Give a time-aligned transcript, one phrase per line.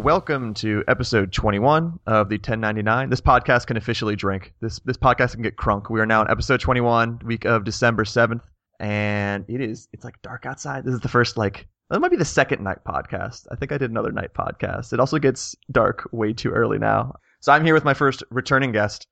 [0.00, 3.10] Welcome to episode 21 of the 1099.
[3.10, 4.54] This podcast can officially drink.
[4.62, 5.90] This this podcast can get crunk.
[5.90, 8.40] We are now on episode 21, week of December 7th,
[8.78, 10.86] and it is it's like dark outside.
[10.86, 13.46] This is the first like that might be the second night podcast.
[13.52, 14.94] I think I did another night podcast.
[14.94, 17.16] It also gets dark way too early now.
[17.40, 19.06] So I'm here with my first returning guest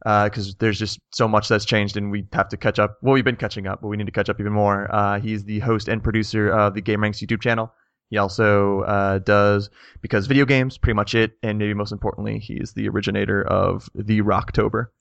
[0.00, 2.98] because uh, there's just so much that's changed and we have to catch up.
[3.02, 4.92] Well, we've been catching up, but we need to catch up even more.
[4.92, 7.72] Uh, he's the host and producer of the Gameranx YouTube channel.
[8.10, 12.72] He also uh, does because video games, pretty much it, and maybe most importantly, he's
[12.72, 14.86] the originator of the Rocktober.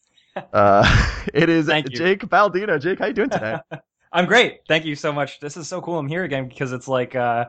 [0.52, 0.84] Uh,
[1.36, 2.82] it is Jake Baldino.
[2.82, 3.56] Jake, how you doing today?
[4.12, 4.62] I'm great.
[4.68, 5.40] Thank you so much.
[5.40, 6.00] This is so cool.
[6.00, 7.46] I'm here again because it's like uh,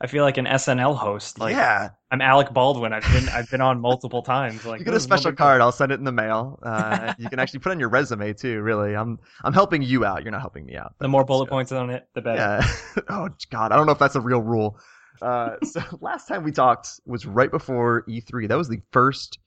[0.00, 1.38] I feel like an SNL host.
[1.38, 2.92] Like, yeah, I'm Alec Baldwin.
[2.92, 4.64] I've been I've been on multiple times.
[4.64, 5.60] Like you get a special card.
[5.60, 6.58] I'll send it in the mail.
[6.62, 8.60] Uh, you can actually put on your resume too.
[8.62, 10.22] Really, I'm I'm helping you out.
[10.22, 10.94] You're not helping me out.
[10.98, 12.38] The more bullet points on it, the better.
[12.38, 13.02] Yeah.
[13.08, 14.78] oh God, I don't know if that's a real rule.
[15.22, 18.48] Uh, so last time we talked was right before E3.
[18.48, 19.38] That was the first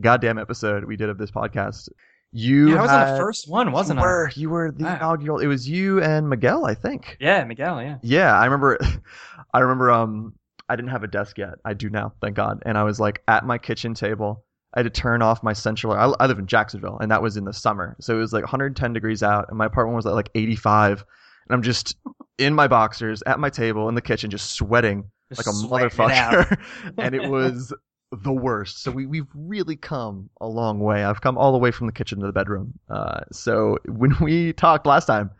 [0.00, 1.88] goddamn episode we did of this podcast.
[2.34, 5.38] You yeah, I was had, the first one, wasn't you were, You were the inaugural.
[5.38, 7.18] It was you and Miguel, I think.
[7.20, 7.82] Yeah, Miguel.
[7.82, 7.98] Yeah.
[8.02, 8.78] Yeah, I remember.
[9.54, 9.90] I remember.
[9.90, 10.34] Um,
[10.68, 11.56] I didn't have a desk yet.
[11.66, 12.62] I do now, thank God.
[12.64, 14.44] And I was like at my kitchen table.
[14.74, 15.92] I had to turn off my central.
[15.92, 18.42] I, I live in Jacksonville, and that was in the summer, so it was like
[18.42, 21.04] 110 degrees out, and my apartment was at like 85.
[21.48, 21.96] And I'm just
[22.38, 26.52] in my boxers at my table in the kitchen, just sweating just like a motherfucker.
[26.52, 26.58] It
[26.98, 27.72] and it was
[28.12, 28.82] the worst.
[28.82, 31.04] So we, we've really come a long way.
[31.04, 32.78] I've come all the way from the kitchen to the bedroom.
[32.88, 35.30] Uh, so when we talked last time,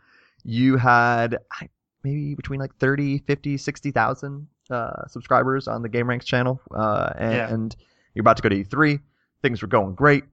[0.43, 1.37] you had
[2.03, 6.59] maybe between like 30, 50, 60,000 uh, subscribers on the Gameranx channel.
[6.73, 7.53] Uh, and, yeah.
[7.53, 7.75] and
[8.15, 8.99] you're about to go to E3.
[9.41, 10.23] Things were going great.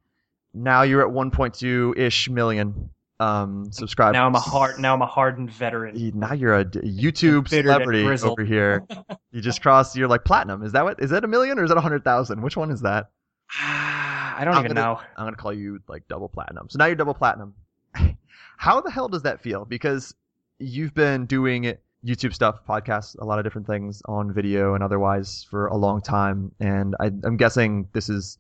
[0.55, 4.15] Now you're at 1.2 ish million um, subscribers.
[4.15, 4.81] Now I'm a hard.
[4.81, 6.13] Now I'm a hardened veteran.
[6.15, 8.87] Now you're a YouTube celebrity over here.
[9.31, 9.95] you just crossed.
[9.95, 10.63] You're like platinum.
[10.63, 11.01] Is that what?
[11.01, 12.41] Is that a million or is that a hundred thousand?
[12.41, 13.11] Which one is that?
[13.61, 15.01] I don't I'm even gonna, know.
[15.17, 16.69] I'm gonna call you like double platinum.
[16.71, 17.55] So now you're double platinum.
[18.57, 19.67] How the hell does that feel?
[19.67, 20.15] Because
[20.59, 25.47] you've been doing YouTube stuff, podcasts, a lot of different things on video and otherwise
[25.51, 28.39] for a long time, and I, am guessing this is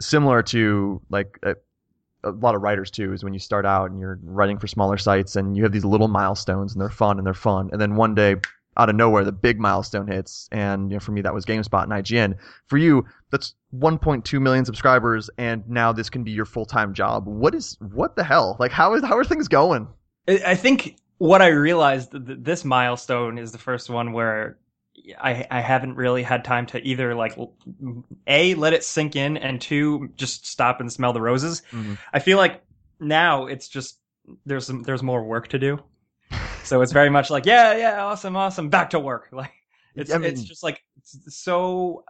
[0.00, 1.56] similar to like a,
[2.24, 4.96] a lot of writers too is when you start out and you're writing for smaller
[4.96, 7.96] sites and you have these little milestones and they're fun and they're fun and then
[7.96, 8.36] one day
[8.76, 11.84] out of nowhere the big milestone hits and you know, for me that was GameSpot
[11.84, 12.36] and IGN.
[12.66, 17.26] For you that's 1.2 million subscribers and now this can be your full-time job.
[17.26, 18.56] What is what the hell?
[18.58, 19.88] Like how is how are things going?
[20.28, 24.58] I think what I realized this milestone is the first one where
[25.20, 27.38] I I haven't really had time to either like
[28.26, 31.62] a let it sink in and two just stop and smell the roses.
[31.72, 31.94] Mm-hmm.
[32.12, 32.62] I feel like
[33.00, 33.98] now it's just
[34.44, 35.78] there's some, there's more work to do.
[36.64, 39.52] So it's very much like yeah yeah awesome awesome back to work like
[39.94, 42.04] it's I mean, it's just like so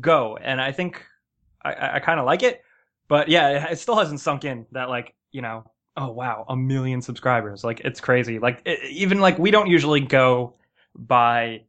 [0.00, 1.04] go and I think
[1.64, 2.62] I I kind of like it,
[3.08, 5.64] but yeah it still hasn't sunk in that like you know
[5.96, 10.00] oh wow a million subscribers like it's crazy like it, even like we don't usually
[10.00, 10.54] go
[10.94, 11.62] by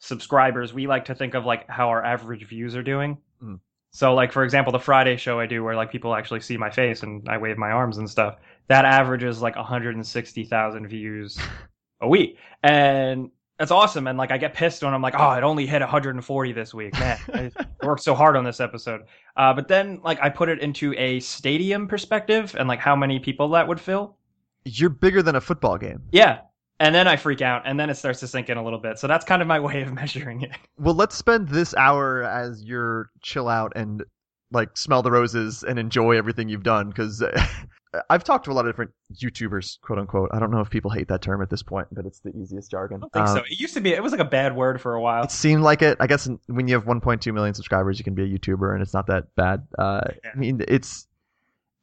[0.00, 3.18] subscribers, we like to think of like how our average views are doing.
[3.42, 3.60] Mm.
[3.92, 6.70] So like for example, the Friday show I do where like people actually see my
[6.70, 8.36] face and I wave my arms and stuff,
[8.68, 11.38] that averages like 160,000 views
[12.00, 12.38] a week.
[12.62, 14.06] And that's awesome.
[14.06, 16.94] And like I get pissed when I'm like, oh, it only hit 140 this week.
[16.94, 17.50] Man, I
[17.82, 19.02] worked so hard on this episode.
[19.36, 23.18] Uh, but then like I put it into a stadium perspective and like how many
[23.18, 24.16] people that would fill.
[24.64, 26.02] You're bigger than a football game.
[26.12, 26.40] Yeah,
[26.80, 28.98] and then I freak out, and then it starts to sink in a little bit.
[28.98, 30.50] So that's kind of my way of measuring it.
[30.78, 34.02] Well, let's spend this hour as you're chill out and
[34.50, 37.22] like smell the roses and enjoy everything you've done because
[38.10, 40.30] I've talked to a lot of different YouTubers, quote unquote.
[40.32, 42.70] I don't know if people hate that term at this point, but it's the easiest
[42.70, 43.02] jargon.
[43.04, 43.42] I think um, so.
[43.44, 43.92] It used to be.
[43.92, 45.24] It was like a bad word for a while.
[45.24, 45.98] It seemed like it.
[46.00, 48.94] I guess when you have 1.2 million subscribers, you can be a YouTuber, and it's
[48.94, 49.66] not that bad.
[49.78, 50.30] Uh, yeah.
[50.34, 51.06] I mean, it's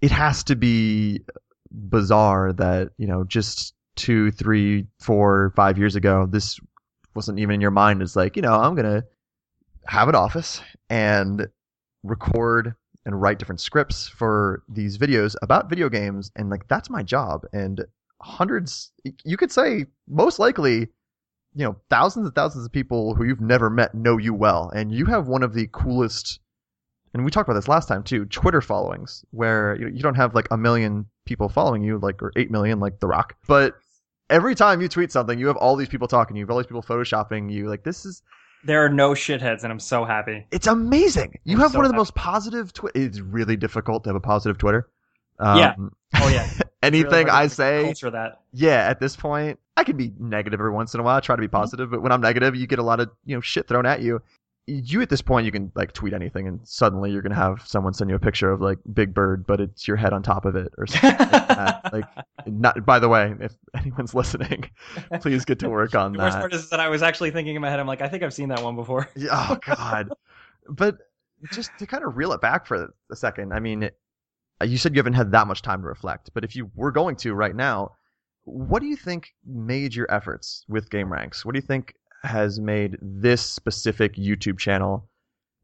[0.02, 1.22] it has to be
[1.72, 6.60] bizarre that you know just two, three, four, five years ago, this
[7.16, 8.02] wasn't even in your mind.
[8.02, 9.06] It's like, you know, I'm going to
[9.88, 11.48] have an office and
[12.04, 16.32] record and write different scripts for these videos about video games.
[16.36, 17.46] And like, that's my job.
[17.54, 17.86] And
[18.22, 18.92] hundreds,
[19.24, 20.88] you could say most likely,
[21.56, 24.70] you know, thousands and thousands of people who you've never met know you well.
[24.76, 26.40] And you have one of the coolest,
[27.14, 30.48] and we talked about this last time too, Twitter followings, where you don't have like
[30.52, 33.76] a million people following you, like, or 8 million, like The Rock, but
[34.30, 36.52] every time you tweet something, you have all these people talking to you, you have
[36.52, 37.68] all these people photoshopping you.
[37.70, 38.22] Like this is
[38.64, 40.46] there are no shitheads, and I'm so happy.
[40.52, 41.40] It's amazing.
[41.44, 42.74] You I'm have so one of the most positive.
[42.74, 44.90] Twi- it's really difficult to have a positive Twitter.
[45.40, 45.76] Um, yeah.
[46.22, 46.50] Oh yeah.
[46.84, 48.42] anything really I say, culture that.
[48.54, 48.88] Yeah.
[48.90, 51.18] At this point, I can be negative every once in a while.
[51.18, 51.56] I try to be mm-hmm.
[51.56, 51.96] positive, mm-hmm.
[51.96, 54.22] but when I'm negative, you get a lot of you know shit thrown at you.
[54.70, 57.94] You at this point you can like tweet anything and suddenly you're gonna have someone
[57.94, 60.58] send you a picture of like Big Bird, but it's your head on top of
[60.58, 61.82] it or something like that.
[61.94, 62.06] Like,
[62.46, 62.86] not.
[62.86, 64.70] By the way, if anyone's listening,
[65.22, 66.26] please get to work on the that.
[66.26, 68.24] worst part is that I was actually thinking in my head, I'm like, I think
[68.24, 69.08] I've seen that one before.
[69.16, 70.10] Yeah, oh God.
[70.70, 70.98] but
[71.52, 73.90] just to kind of reel it back for a second, I mean,
[74.64, 77.16] you said you haven't had that much time to reflect, but if you were going
[77.18, 77.92] to right now,
[78.44, 81.46] what do you think made your efforts with Gameranx?
[81.46, 85.08] What do you think has made this specific YouTube channel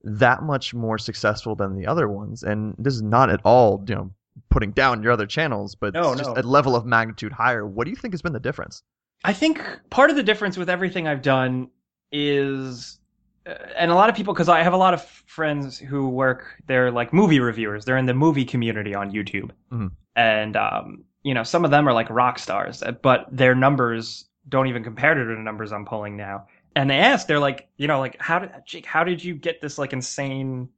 [0.04, 2.44] that much more successful than the other ones?
[2.44, 4.12] And this is not at all, you know,
[4.50, 6.42] putting down your other channels, but No, it's just no.
[6.42, 7.66] a level of magnitude higher.
[7.66, 8.84] What do you think has been the difference?
[9.24, 11.70] I think part of the difference with everything I've done
[12.12, 13.00] is,
[13.48, 16.62] uh, and a lot of people, because I have a lot of friends who work,
[16.68, 17.86] they're like movie reviewers.
[17.86, 19.52] They're in the movie community on YouTube.
[19.72, 19.92] Mhm.
[20.16, 24.68] And, um, you know, some of them are like rock stars, but their numbers don't
[24.68, 26.48] even compare to the numbers I'm pulling now.
[26.75, 29.62] And they ask, they're like, you know, like, how did, Jake, how did you get
[29.62, 30.69] this like insane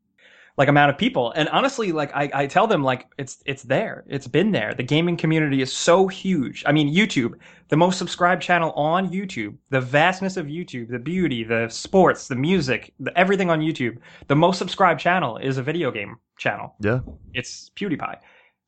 [0.57, 1.31] like amount of people?
[1.35, 4.03] And honestly like I, I tell them like it's it's there.
[4.07, 4.73] It's been there.
[4.73, 6.63] The gaming community is so huge.
[6.65, 7.33] I mean youtube
[7.69, 12.35] the most subscribed channel on youtube the vastness of youtube the beauty the sports the
[12.35, 13.97] music the, everything on youtube
[14.27, 16.75] the most subscribed channel is a video game channel.
[16.79, 16.99] Yeah.
[17.33, 18.17] it's pewdiepie.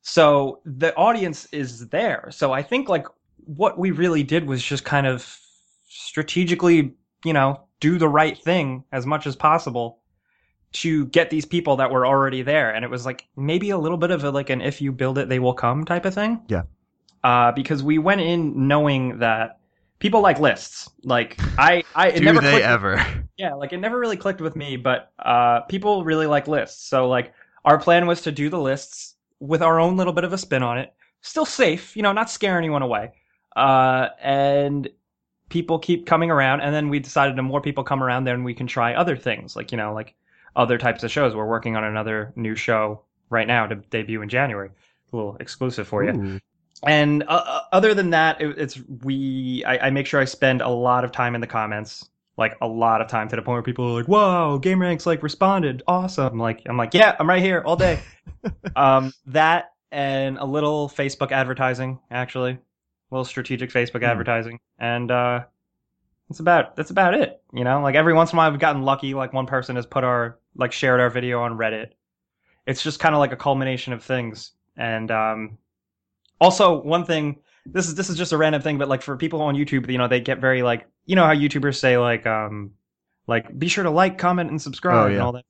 [0.02, 2.28] So the audience is there.
[2.30, 3.06] So i think like
[3.56, 5.38] what we really did was just kind of
[5.88, 10.00] strategically you know do the right thing as much as possible
[10.72, 12.74] to get these people that were already there.
[12.74, 15.16] And it was like maybe a little bit of a like an if you build
[15.16, 16.40] it they will come type of thing.
[16.48, 16.62] Yeah.
[17.24, 19.60] uh because we went in knowing that
[19.98, 20.90] people like lists.
[21.04, 23.24] Like i i it do never they clicked- ever?
[23.38, 26.86] yeah like it never really clicked with me but uh people really like lists.
[26.86, 27.32] So like
[27.64, 30.62] our plan was to do the lists with our own little bit of a spin
[30.62, 30.92] on it.
[31.22, 33.12] Still safe you know not scare anyone away
[33.56, 34.88] uh and
[35.48, 38.54] people keep coming around and then we decided the more people come around then we
[38.54, 40.14] can try other things like you know like
[40.56, 41.34] other types of shows.
[41.34, 44.70] We're working on another new show right now to debut in january
[45.12, 46.10] a little exclusive for you.
[46.10, 46.40] Ooh.
[46.86, 50.62] and uh, uh, other than that it, it's we I, I make sure i spend
[50.62, 53.56] a lot of time in the comments like a lot of time to the point
[53.56, 55.82] where people are like "Whoa, gameranx like responded.
[55.86, 56.38] Awesome.
[56.38, 58.00] Like i'm like yeah i'm right here all day.
[58.76, 62.58] Um that and a little facebook advertising actually
[63.10, 64.04] little strategic facebook Hmm.
[64.04, 64.60] advertising.
[64.78, 65.44] And uh
[66.28, 67.80] that's about that's about it you know?
[67.82, 70.38] Like every once in a while we've gotten lucky like one person has put our
[70.56, 71.92] like shared our video on reddit.
[72.66, 74.52] It's just kind of like a culmination of things.
[74.76, 75.58] And um
[76.40, 79.42] also one thing this is this is just a random thing but like for people
[79.42, 82.70] on youtube you know they get very like you know how youtubers say like um
[83.26, 85.44] like be sure to like comment and subscribe Oh, and all that.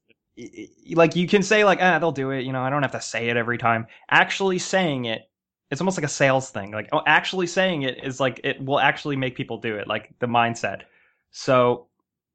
[0.95, 2.63] Like you can say like ah they'll do it you know?
[2.63, 3.87] I don't have to say it every time.
[4.11, 5.29] Actually saying it
[5.71, 6.71] it's almost like a sales thing.
[6.71, 10.11] Like oh, actually saying it is like it will actually make people do it like
[10.19, 10.83] the mindset.
[11.31, 11.87] So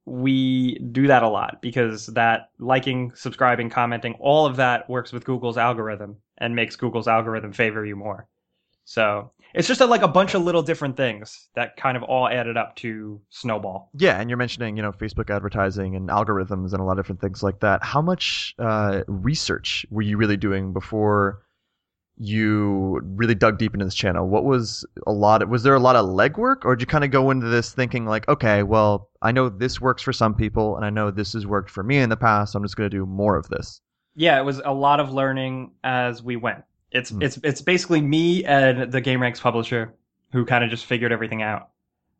[0.05, 5.23] we do that a lot because that liking subscribing commenting all of that works with
[5.23, 8.27] google's algorithm and makes google's algorithm favor you more.
[8.85, 12.27] So it's just a, like a bunch of little different things that kind of all
[12.27, 13.89] added up to snowball.
[13.95, 17.21] Yeah, and you're mentioning, you know, Facebook advertising and algorithms and a lot of different
[17.21, 17.83] things like that.
[17.83, 21.43] How much uh, research were you really doing before
[22.17, 24.27] you really dug deep into this channel?
[24.27, 25.41] What was a lot?
[25.41, 27.73] Of, was there a lot of legwork, or did you kind of go into this
[27.73, 31.33] thinking like, okay, well, I know this works for some people, and I know this
[31.33, 32.53] has worked for me in the past.
[32.53, 33.81] So I'm just going to do more of this.
[34.15, 37.21] yeah it was a lot of learning as we went it's Hmm.
[37.23, 39.95] it's it's basically me and the gameranx publisher
[40.31, 41.69] who kind of just figured everything out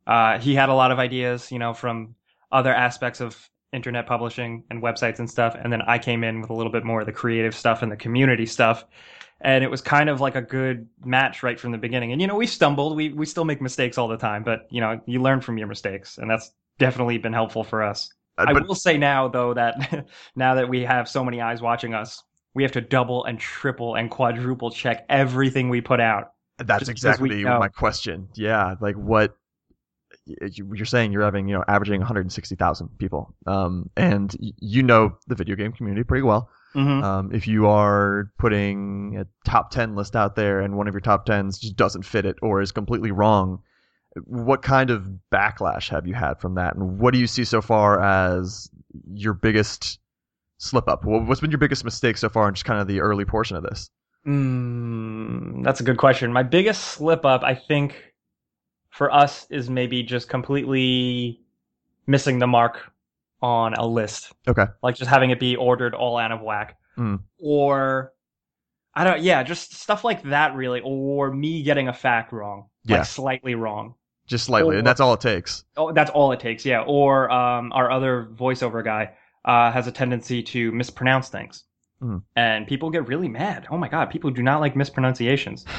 [0.08, 2.16] uh, he had a lot of ideas you know from
[2.52, 6.50] other aspects of internet publishing and websites and stuff and then i came in with
[6.50, 8.86] a little bit more of the creative stuff and the community stuff
[9.44, 12.28] and it was kind of like a good match right from the beginning and you
[12.28, 15.22] know we stumbled we we still make mistakes all the time but you know you
[15.22, 18.98] learn from your mistakes and that's definitely been helpful for us Uh, I will say
[18.98, 22.24] now though that now that we have so many eyes watching us,
[22.56, 26.34] we have to double and triple and quadruple check everything we put out.
[26.58, 28.28] that's just because we exactly my question.
[28.36, 29.36] Yeah, like what
[30.26, 35.36] you- you're saying you're having, you know, averaging 160,000 people, um, and you know the
[35.36, 36.50] video game community pretty well.
[36.76, 37.04] Mm-hmm.
[37.04, 41.02] Um, if you are putting a top 10 list out there and one of your
[41.02, 43.62] top 10s just doesn't fit it or is completely wrong,
[44.26, 46.76] what kind of backlash have you had from that?
[46.76, 48.70] And what do you see so far as
[49.14, 50.00] your biggest
[50.58, 51.04] slip up?
[51.06, 53.64] What's been your biggest mistake so far in just kind of the early portion of
[53.64, 53.90] this?
[54.26, 56.32] Mm, that's a good question.
[56.32, 58.14] My biggest slip up, I think,
[58.90, 61.42] for us is maybe just completely
[62.08, 62.93] missing the mark
[63.44, 64.32] on a list.
[64.48, 64.66] Okay.
[64.82, 66.78] Like just having it be ordered all out of whack.
[66.98, 67.20] Mm.
[67.40, 68.14] Or
[68.96, 70.82] I don't yeah, just stuff like that really.
[70.84, 72.70] Or me getting a fact wrong.
[72.86, 73.00] Yeah.
[73.00, 73.96] Like slightly wrong.
[74.26, 75.66] Just slightly, Or- and that's all it takes.
[75.76, 76.82] Oh, that's all it takes, yeah.
[76.88, 79.12] Or um, our other voiceover guy,
[79.44, 81.66] uh, has a tendency to mispronounce things,
[82.02, 82.22] Mhm.
[82.38, 83.68] and people get really mad.
[83.70, 85.66] Oh my god, people do not like mispronunciations.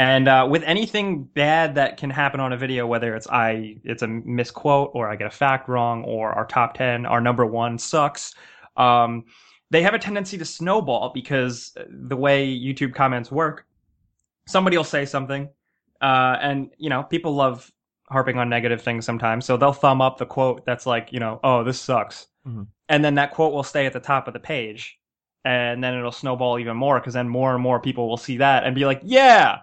[0.00, 4.00] And uh, with anything bad that can happen on a video, whether it's I it's
[4.00, 7.76] a misquote or I get a fact wrong or our top ten, our number one
[7.76, 8.34] sucks,
[8.78, 9.26] um,
[9.70, 13.66] they have a tendency to snowball because the way YouTube comments work,
[14.46, 15.50] somebody will say something,
[16.00, 17.70] uh, and you know people love
[18.08, 21.40] harping on negative things sometimes, so they'll thumb up the quote that's like you know
[21.44, 22.68] oh this sucks, Mhm.
[22.88, 24.98] and then that quote will stay at the top of the page,
[25.44, 28.64] and then it'll snowball even more because then more and more people will see that
[28.64, 29.58] and be like yeah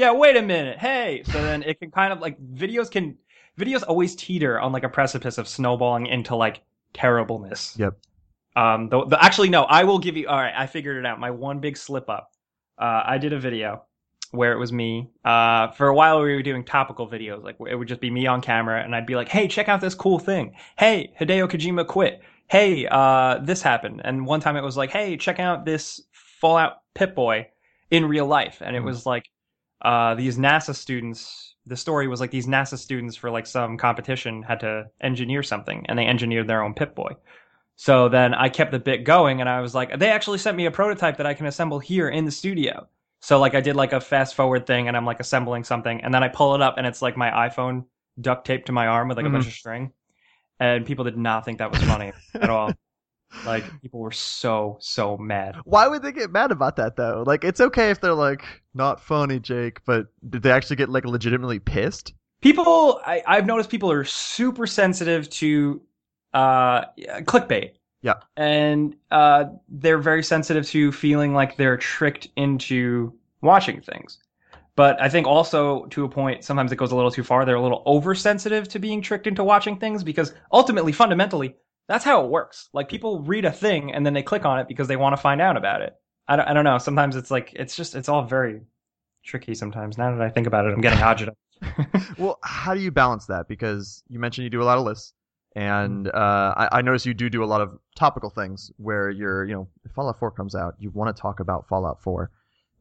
[0.00, 0.78] yeah wait a minute.
[0.78, 1.22] Hey.
[1.24, 3.16] So then it can kind of like videos can
[3.58, 6.62] videos always teeter on like a precipice of snowballing into like
[6.94, 7.76] terribleness.
[7.78, 7.94] Yep.
[8.56, 11.20] um the, the actually no i will give you all right i figured it out.
[11.20, 12.32] My one big slip up.
[12.78, 13.84] Uh i did a video
[14.32, 15.10] where it was me.
[15.24, 17.42] Uh for a while we were doing topical videos.
[17.44, 19.80] Like it would just be me on camera and i'd be like hey check out
[19.80, 20.54] this cool thing.
[20.78, 22.20] Hey hideo kojima quit.
[22.48, 24.00] Hey uh this happened.
[24.04, 27.46] And one time it was like hey check out this fallout pip boy
[27.90, 28.62] in real life.
[28.64, 28.86] And it Mhm.
[28.90, 29.24] was like
[29.82, 34.42] uh these nasa students the story was like these nasa students for like some competition
[34.42, 37.12] had to engineer something and they engineered their own pip boy.
[37.76, 40.66] So then i kept the bit going and i was like they actually sent me
[40.66, 42.88] a prototype that i can assemble here in the studio.
[43.20, 46.12] So like i did like a fast forward thing and i'm like assembling something and
[46.12, 47.84] then i pull it up and it's like my iphone
[48.20, 49.30] duct taped to my arm with like Mhm.
[49.30, 49.92] a bunch of string.
[50.58, 52.78] And people did not think that was funny at all
[53.44, 57.24] like people were so so mad Why would they get mad about that though?
[57.26, 58.44] Like it's okay if they're like
[58.74, 62.14] not funny, Jake, but did they actually get like legitimately pissed?
[62.42, 65.82] people I, i've noticed people are super sensitive to
[66.32, 66.86] uh
[67.22, 68.14] clickbait Yeah.
[68.36, 74.18] and uh they're very sensitive to feeling like they're tricked into watching things
[74.74, 77.56] but i think also to a point sometimes it goes a little too far they're
[77.56, 81.54] a little oversensitive to being tricked into watching things because ultimately fundamentally
[81.90, 82.68] that's how it works.
[82.72, 85.16] Like people read a thing and then they click on it because they want to
[85.16, 85.92] find out about it.
[86.28, 86.78] I don't, I don't know.
[86.78, 88.60] Sometimes it's like it's just it's all very
[89.24, 89.98] tricky sometimes.
[89.98, 91.32] Now that i think about it i'm getting agita.
[92.16, 93.48] Well, how do you balance that?
[93.48, 95.14] Because you mentioned you do a lot of lists,
[95.56, 99.44] and uh, I, I notice you do do a lot of topical things where you're,
[99.44, 102.30] you know, if Fallout 4 comes out, you want to talk about Fallout 4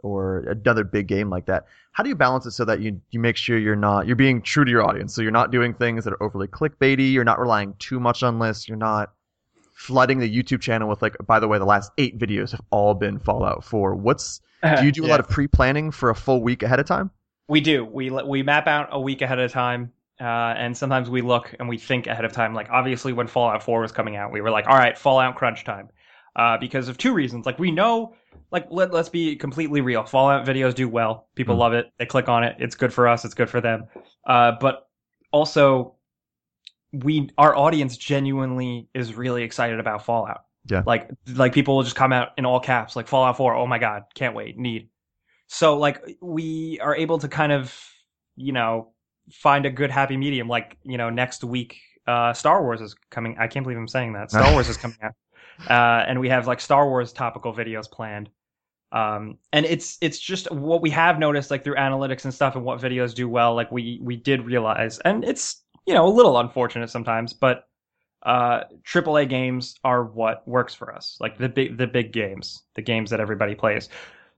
[0.03, 1.65] or another big game like that.
[1.91, 4.41] How do you balance it so that you you make sure you're not you're being
[4.41, 7.39] true to your audience, so you're not doing things that are overly clickbaity, you're not
[7.39, 9.11] relying too much on lists, you're not
[9.73, 12.93] flooding the YouTube channel with like, by the way, the last eight videos have all
[12.93, 13.95] been Fallout 4.
[13.95, 14.41] What's
[14.77, 15.11] do you do a Yeah.
[15.11, 17.11] lot of pre-planning for a full week ahead of time?
[17.47, 17.83] We do.
[17.85, 19.91] We we map out a week ahead of time,
[20.21, 22.53] uh, and sometimes we look and we think ahead of time.
[22.53, 25.63] Like obviously, when Fallout Four was coming out, we were like, "All right, Fallout crunch
[25.63, 25.89] time,"
[26.36, 27.45] uh, because of two reasons.
[27.45, 28.15] Like we know,
[28.51, 30.03] like let let's be completely real.
[30.03, 31.27] Fallout videos do well.
[31.36, 31.62] People Hmm.
[31.62, 31.91] love it.
[31.98, 32.55] They click on it.
[32.59, 33.25] It's good for us.
[33.25, 33.86] It's good for them.
[34.25, 34.88] Uh, but
[35.31, 35.95] also,
[36.91, 40.45] we our audience genuinely is really excited about Fallout.
[40.65, 40.83] Yeah.
[40.86, 43.55] Like like people will just come out in all caps, like Fallout Four.
[43.55, 44.89] Oh my god, can't wait, need.
[45.48, 47.75] So like we are able to kind of
[48.36, 48.91] you know
[49.31, 50.48] find a good happy medium.
[50.48, 53.36] Like you know next week, uh, Star Wars is coming.
[53.39, 54.29] I can't believe I'm saying that.
[54.31, 55.13] Star Wars is coming out,
[55.67, 58.29] uh, and we have like Star Wars topical videos planned.
[58.91, 62.65] Um, and it's it's just what we have noticed like through analytics and stuff and
[62.65, 63.53] what videos do well.
[63.55, 67.65] Like we we did realize, and it's you know a little unfortunate sometimes, but
[68.23, 71.17] uh AAA games are what works for us.
[71.19, 73.89] Like the big the big games, the games that everybody plays.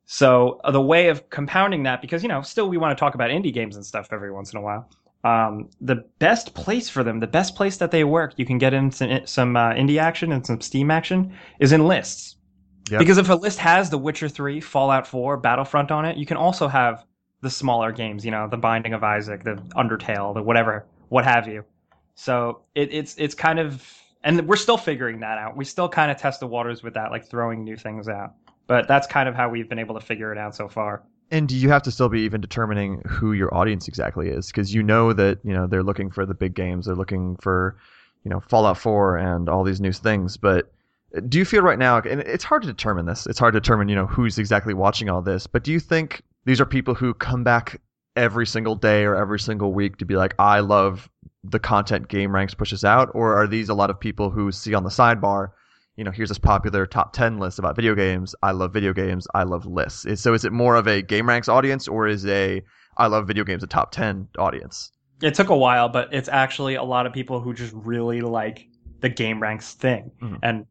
[0.06, 3.16] So uh, the way of compounding that, because you know, still we want to talk
[3.16, 4.90] about indie games and stuff every once in a while.
[5.24, 8.74] Um, the best place for them, the best place that they work, you can get
[8.74, 12.38] in some, some uh, indie action and some Steam action, is in lists.
[12.90, 13.00] Yep.
[13.00, 16.38] Because if a list has The Witcher 3, Fallout 4, Battlefront on it, you can
[16.38, 17.06] also have
[17.42, 21.48] the smaller games, you know, The Binding of Isaac, the Undertale, the whatever, what have
[21.48, 21.64] you.
[22.16, 23.88] So it, it's it's kind of,
[24.24, 25.56] and we're still figuring that out.
[25.56, 28.34] We still kind of test the waters with that, like throwing new things out.
[28.68, 31.04] But that's kind of how we've been able to figure it out so far.
[31.32, 34.48] And do you have to still be even determining who your audience exactly is?
[34.48, 37.78] Because you know that you know they're looking for the big games, they're looking for
[38.24, 40.36] you know Fallout 4 and all these new things.
[40.38, 40.72] But
[41.16, 43.26] uh, do you feel right now, and it's hard to determine this.
[43.26, 45.48] It's hard to determine you know who's exactly watching all this.
[45.48, 47.80] But do you think these are people who come back
[48.16, 51.10] every single day or every single week to be like, I love
[51.44, 54.84] the content Gameranx pushes out, or are these a lot of people who see on
[54.84, 55.52] the sidebar?
[55.98, 58.34] You know, here's this popular top 10 list about video games.
[58.42, 59.28] I love video games.
[59.34, 60.06] I love lists.
[60.22, 62.62] So is it more of a Gameranx audience or is a
[62.98, 64.92] I love video games a top 10 audience?
[65.22, 68.68] It took a while, but it's actually a lot of people who just really like
[69.02, 70.12] the gameranx thing.
[70.22, 70.40] Mhm.
[70.42, 70.66] And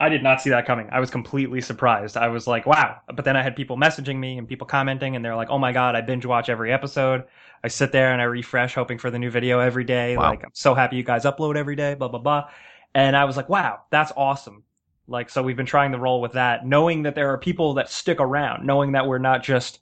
[0.00, 0.88] I did not see that coming.
[0.92, 2.16] I was completely surprised.
[2.16, 2.96] I was like, wow.
[3.14, 5.72] But then I had people messaging me and people commenting, and they're like, oh my
[5.72, 7.24] God, I binge watch every episode.
[7.64, 10.16] I sit there and I refresh, hoping for the new video every day.
[10.16, 10.30] Wow.
[10.30, 12.48] Like, I'm so happy you guys upload every day, blah, blah, blah.
[12.98, 14.64] And I was like, wow, that's awesome.
[15.06, 17.88] Like, so we've been trying to roll with that, knowing that there are people that
[17.88, 19.78] stick around, knowing that we're not just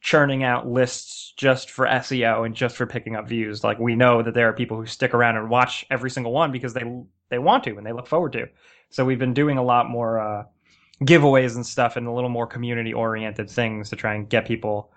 [0.00, 3.64] churning out lists just for SEO and just for picking up views.
[3.64, 6.52] Like, we know that there are people who stick around and watch every single one
[6.52, 6.84] because they,
[7.28, 8.46] they want to and they look forward to.
[8.88, 10.44] So we've been doing a lot more, uh,
[11.02, 14.92] giveaways and stuff and a little more community oriented things to try and get people,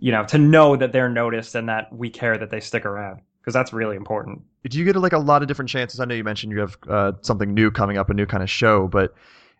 [0.00, 3.20] you know, to know that they're noticed and that we care that they stick around
[3.48, 4.42] because that's really important.
[4.68, 6.00] Do you get like a lot of different chances?
[6.00, 8.50] I know you mentioned you have uh, something new coming up, a new kind of
[8.50, 9.14] show, but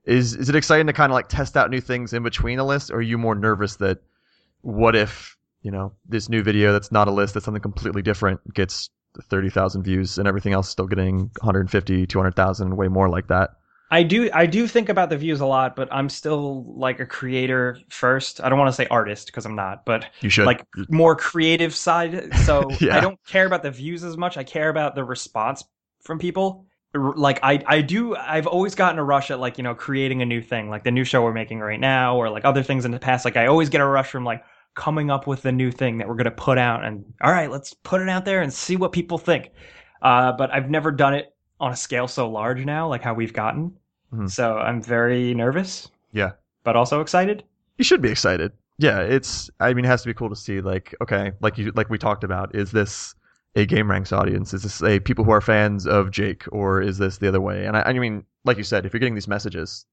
[0.05, 2.67] is is it exciting to kind of like test out new things in between a
[2.67, 4.01] list, or are you more nervous that
[4.61, 8.41] what if you know this new video that's not a list that's something completely different
[8.53, 8.91] gets
[9.23, 13.53] 30,000 views and everything else still getting 150 200,000 way more like that
[13.91, 17.07] I do I do think about the views a lot, but I'm still like a
[17.07, 18.41] creator first.
[18.43, 21.75] I don't want to say artist because I'm not, but you should like more creative
[21.75, 22.35] side.
[22.35, 22.97] So Yeah.
[22.97, 24.37] I don't care about the views as much.
[24.37, 25.65] I care about the response
[26.03, 26.67] from people.
[26.95, 30.27] Like I I do I've always gotten a rush at like, you know, creating a
[30.27, 32.91] new thing, like the new show we're making right now or like other things in
[32.91, 33.25] the past.
[33.25, 34.43] Like I always get a rush from like
[34.75, 37.51] coming up with the new thing that we're going to put out and all right,
[37.51, 39.51] let's put it out there and see what people think.
[40.03, 43.33] Uh, but I've never done it on a scale so large now, like how we've
[43.33, 43.73] gotten.
[44.13, 44.31] Mhm.
[44.31, 45.89] So I'm very nervous.
[46.13, 46.33] Yeah.
[46.65, 47.45] But also excited.
[47.79, 48.51] you should be excited
[48.81, 51.73] yeah it's i mean it has to be cool to see like okay like you
[51.77, 53.15] like we talked about is this
[53.57, 57.19] a gameranx audience is this a people who are fans of jake or is this
[57.19, 59.85] the other way and i, I mean like you said if you're getting these messages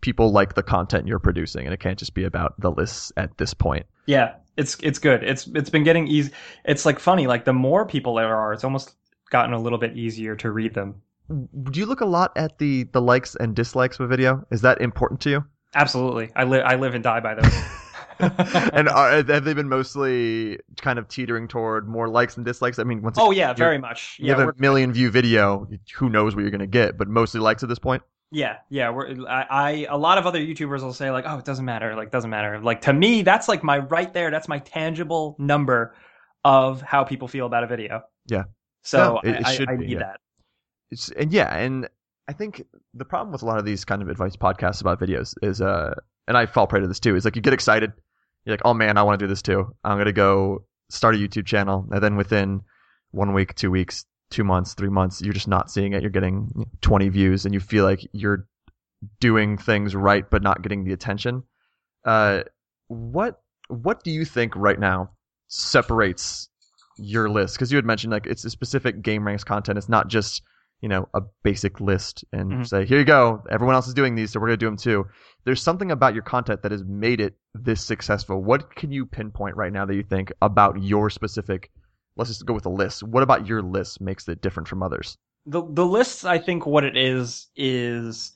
[0.00, 3.36] people like the content you're producing and it can't just be about the lists at
[3.38, 5.22] this point Yeah, it's it's good.
[5.22, 6.32] It's it's been getting easy.
[6.64, 7.26] It's like funny.
[7.28, 8.94] Like the more people there are, it's almost
[9.30, 11.00] gotten a little bit easier to read them.
[11.28, 14.60] Do you look a lot at the the likes and dislikes of a video is
[14.62, 16.30] that important to you Absolutely.
[16.36, 17.54] I live I live and die by those.
[18.74, 22.84] and are, have they been mostly kind of teetering toward more likes and dislikes i
[22.84, 24.16] mean once oh yeah, very much.
[24.18, 27.08] you Yeah, have a million view video who knows what you're going to get but
[27.08, 28.02] mostly likes at this point
[28.34, 28.88] yeah, yeah.
[28.88, 31.94] We're I, I a lot of other YouTubers will say like, oh, it doesn't matter.
[31.94, 32.58] Like, doesn't matter.
[32.60, 34.30] Like to me, that's like my right there.
[34.30, 35.94] That's my tangible number
[36.42, 38.02] of how people feel about a video.
[38.26, 38.44] Yeah.
[38.80, 39.98] So No, it- it I, should I, I be, need yeah.
[39.98, 40.20] that.
[40.92, 41.88] It's and yeah and
[42.28, 45.34] i think the problem with a lot of these kind of advice podcasts about videos
[45.42, 45.94] is uh
[46.28, 47.92] and i fall prey to this too is like you get excited.
[48.44, 49.74] You're like oh man i want to do this too.
[49.82, 51.88] I'm going to go start a youtube channel.
[51.90, 52.60] And then within
[53.10, 56.02] one week two weeks two months three months you're just not seeing it.
[56.02, 58.46] You're getting 20 views and you feel like you're
[59.18, 61.42] doing things right but not getting the attention.
[62.04, 62.42] Uh
[62.88, 65.10] what what do you think right now
[65.48, 66.50] separates
[66.98, 67.54] your list?
[67.54, 69.78] Because you had mentioned like it's a specific gameranx content.
[69.78, 70.42] It's not just
[70.82, 72.66] you know a basic list and Mhm.
[72.66, 73.42] say here you go.
[73.50, 75.06] Everyone else is doing these so we're going to do them too.
[75.44, 78.42] There's something about your content that has made it this successful.
[78.42, 81.70] What can you pinpoint right now that you think about your specific
[82.16, 83.02] let's just go with a list.
[83.02, 85.16] What about your list makes it different from others?
[85.46, 88.32] The the lists i think what it is is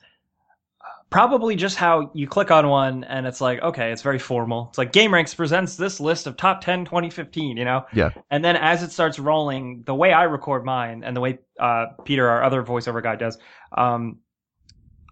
[1.09, 4.67] probably just how you click on one and it's like okay it's very formal.
[4.69, 7.85] It's like gameranx presents this list of top 10 2015 you know?
[7.93, 8.09] Yeah.
[8.29, 11.87] and then as it starts rolling the way i record mine and the way uh,
[12.03, 13.37] peter our other voiceover guy does
[13.77, 14.17] um,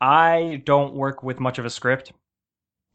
[0.01, 2.11] i don't work with much of a script.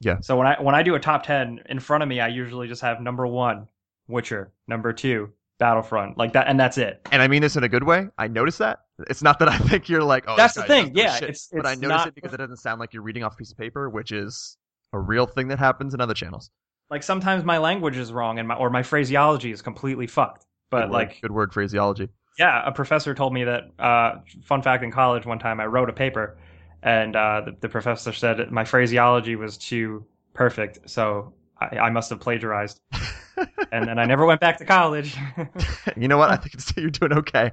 [0.01, 0.21] Yeah.
[0.21, 2.69] so when i when i do a top 10 in front of me i usually
[2.69, 3.67] just have number one
[4.09, 7.07] witcher number two battlefront like that and that's it.
[7.13, 8.09] And i mean this in a good way.
[8.19, 11.15] I notice that it's not that i think you're like oh That's the thing, yeah,
[11.15, 13.35] shit, it's- but i notice not- it because it doesn't sound like you're reading off
[13.35, 14.57] a piece of paper which is
[14.93, 16.51] a real thing that happens in other channels
[16.91, 20.45] like sometimes my language is wrong and my or my phraseology is completely fucked.
[20.71, 22.09] But good word, like good word phraseology
[22.39, 25.89] yeah, a professor told me that uh fun fact in college one time I wrote
[25.89, 26.39] a paper
[26.83, 32.11] and uh the, the professor said my phraseology was too perfect, so I, I must
[32.11, 32.81] have plagiarized.
[33.73, 35.17] and then I never went back to college.
[35.97, 36.31] you know what?
[36.31, 37.51] I think you're doing okay.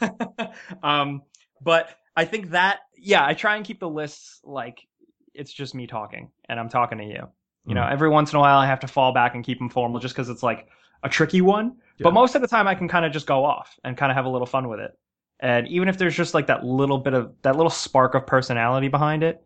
[0.82, 1.22] um
[1.60, 4.86] but I think that yeah, I try and keep the lists like
[5.34, 7.28] it's just me talking and I'm talking to you.
[7.66, 7.92] You know, Mm.
[7.92, 10.14] every once in a while I have to fall back and keep them formal just
[10.14, 10.68] because it's like
[11.02, 11.76] a tricky one.
[11.98, 12.04] Yeah.
[12.04, 14.16] But most of the time I can kind of just go off and kind of
[14.16, 14.92] have a little fun with it.
[15.40, 18.88] And even if there's just like that little bit of that little spark of personality
[18.88, 19.43] behind it,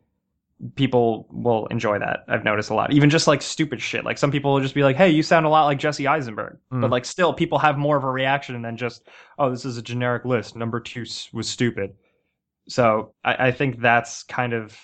[0.75, 2.25] people will enjoy that.
[2.29, 2.93] I've noticed a lot.
[2.93, 4.05] Even just like stupid shit.
[4.05, 6.59] Like some people will just be like, "Hey, you sound a lot like Jesse Eisenberg,"
[6.71, 6.91] but Mm.
[6.91, 9.07] like still, people have more of a reaction than just,
[9.39, 10.57] "Oh, this is a generic list.
[10.57, 11.95] Number two was stupid."
[12.69, 14.77] So I, I think that's kind of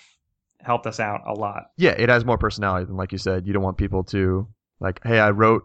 [0.61, 1.65] helped us out a lot.
[1.77, 3.45] Yeah, it has more personality than like you said.
[3.45, 4.47] You don't want people to
[4.79, 5.63] like, hey, I wrote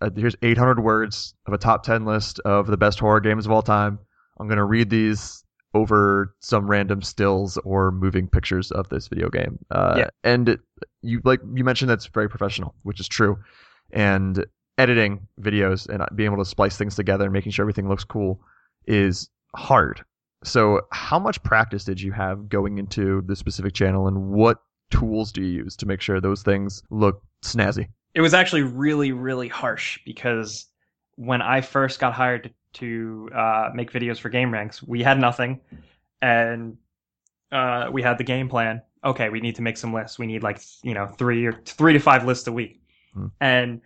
[0.00, 3.52] uh, here's 800 words of a top 10 list of the best horror games of
[3.52, 3.98] all time.
[4.40, 9.58] I'm gonna read these over some random stills or moving pictures of this video game.
[9.70, 10.10] Uh, Yeah.
[10.22, 10.60] And it,
[11.00, 13.38] you like you mentioned that's very professional, which is true.
[13.90, 14.44] And
[14.78, 18.40] editing videos and being able to splice things together and making sure everything looks cool
[18.86, 20.04] is hard.
[20.44, 24.58] So, how much practice did you have going into the specific channel, and what
[24.90, 27.88] tools do you use to make sure those things look snazzy?
[28.14, 30.66] It was actually really, really harsh because
[31.16, 35.60] when I first got hired to uh, make videos for Gameranx, we had nothing,
[36.20, 36.76] and
[37.50, 38.82] uh, we had the game plan.
[39.04, 40.18] Okay, we need to make some lists.
[40.18, 42.80] We need like you know three or three to five lists a week,
[43.14, 43.26] Hmm.
[43.40, 43.80] and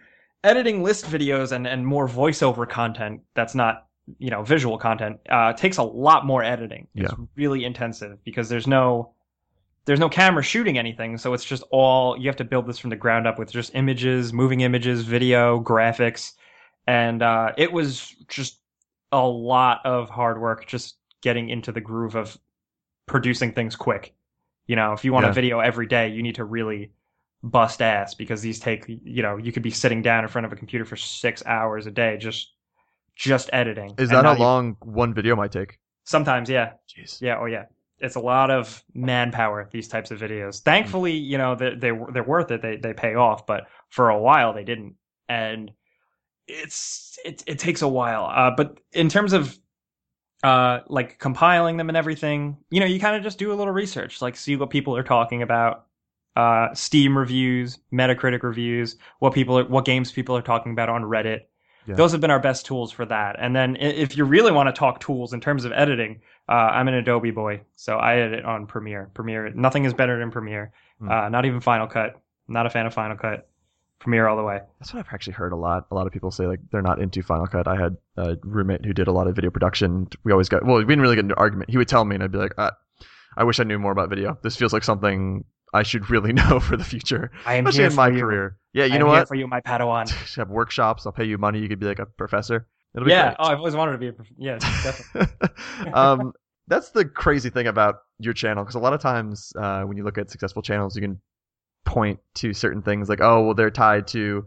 [0.44, 3.87] editing list videos and and more voiceover content that's not
[4.18, 6.87] you know visual content uh, takes a lot more editing.
[6.94, 9.12] It's really intensive because there's no
[9.87, 12.90] there's no camera shooting anything, so it's just all you have to build this from
[12.90, 16.33] the ground up with just images, moving images, video, graphics,
[16.87, 18.61] and uh, it was just
[19.12, 22.37] a lot of hard work just getting into the groove of
[23.07, 24.14] producing things quick.
[24.66, 25.31] You know, if you want Yeah.
[25.31, 26.92] a video every day, you need to really
[27.42, 30.53] bust ass because these take you know you could be sitting down in front of
[30.53, 32.53] a computer for six hours a day just
[33.14, 33.95] just editing.
[33.99, 35.79] Is that how long one video might take?
[36.05, 36.73] Sometimes, yeah.
[36.88, 37.21] Jeez.
[37.21, 37.64] Yeah, oh yeah.
[37.99, 39.69] It's a lot of manpower.
[39.73, 40.61] These types of videos.
[40.61, 41.25] Thankfully, hmm.
[41.25, 42.62] you know they they they're worth it.
[42.62, 44.97] They they pay off, but for a while they didn't,
[45.29, 45.71] and
[46.49, 48.27] it's it it takes a while.
[48.27, 49.59] Uh, but in terms of
[50.43, 53.73] uh like compiling them and everything, you know, you kind of just do a little
[53.73, 55.87] research, like see what people are talking about,
[56.37, 61.03] uh, Steam reviews, Metacritic reviews, what people are, what games people are talking about on
[61.03, 61.43] Reddit.
[61.87, 61.95] Yeah.
[61.95, 63.37] Those have been our best tools for that.
[63.39, 66.89] And then if you really want to talk tools in terms of editing, uh, I'm
[66.89, 69.11] an Adobe boy, so I edit on Premiere.
[69.15, 70.73] Premiere, nothing is better than Premiere.
[70.99, 71.09] Hmm.
[71.09, 72.21] Uh, not even Final Cut.
[72.49, 73.49] Not a fan of Final Cut.
[73.99, 74.61] Premiere all the way.
[74.79, 75.87] That's what I've actually heard a lot.
[75.91, 77.67] A lot of people say like they're not into Final Cut.
[77.67, 80.09] I had a roommate who did a lot of video production.
[80.23, 81.71] We always got well, we didn't really get into an argument.
[81.71, 82.73] He would tell me, and I'd be like, uh,
[83.37, 84.39] I wish I knew more about video.
[84.43, 87.95] This feels like something I should really know for the future, I am especially in
[87.95, 88.21] my for you.
[88.21, 88.57] career.
[88.73, 89.29] Yeah, I you am know what?
[89.29, 90.09] for you, my Padawan.
[90.37, 91.07] have workshops.
[91.07, 91.61] I'll pay you money.
[91.61, 92.69] You could be like a professor.
[92.95, 93.35] It'll be yeah.
[93.39, 95.93] Oh, I've always wanted to be a prof- yeah, definitely.
[95.93, 96.33] um,
[96.69, 100.05] that's the crazy thing about your channel because a lot of times uh, when you
[100.05, 101.21] look at successful channels, you can
[101.87, 104.46] point to certain things like, oh, well, they're tied to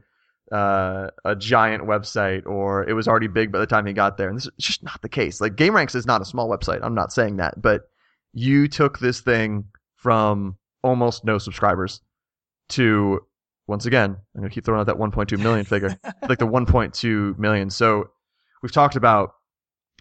[0.52, 4.30] uh, a giant website or it was already big by the time he got there.
[4.30, 5.42] And this is just not the case.
[5.42, 6.80] Like Gameranx is not a small website.
[6.84, 7.90] I'm not saying that, but
[8.34, 12.02] you took this thing from almost no subscribers
[12.70, 13.22] to
[13.68, 15.96] once again, I'm gonna keep throwing out that 1.2 million figure,
[16.28, 17.70] like the 1.2 million.
[17.70, 18.10] So
[18.62, 19.34] we've talked about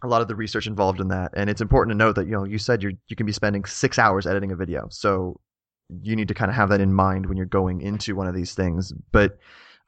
[0.03, 2.33] a lot of the research involved in that, and it's important to note that you
[2.33, 5.39] know you said you you can be spending six hours editing a video, so
[6.03, 8.35] you need to kind of have that in mind when you're going into one of
[8.35, 8.93] these things.
[9.13, 9.39] But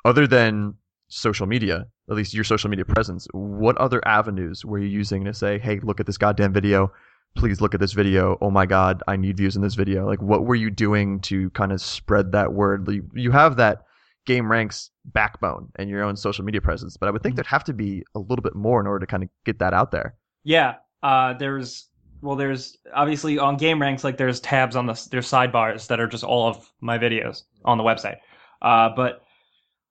[0.04, 0.74] other than
[1.08, 5.34] social media, at least your social media presence, what other avenues were you using to
[5.34, 6.92] say, hey, look at this goddamn video?
[7.36, 8.38] Please look at this video.
[8.40, 10.06] Oh my God, I need views in this video.
[10.06, 12.88] Like, what were you doing to kind of spread that word?
[13.14, 13.84] You, have that
[14.26, 17.72] gameranx backbone and your own social media presence, but I would think there'd have to
[17.72, 20.16] be a little bit more in order to kind of get that out there.
[20.42, 21.89] Yeah, uh, there's
[22.22, 26.24] well, there's obviously on gameranx like there's tabs on the there's sidebars that are just
[26.24, 28.16] all of my videos on the website.
[28.62, 29.22] Uh, but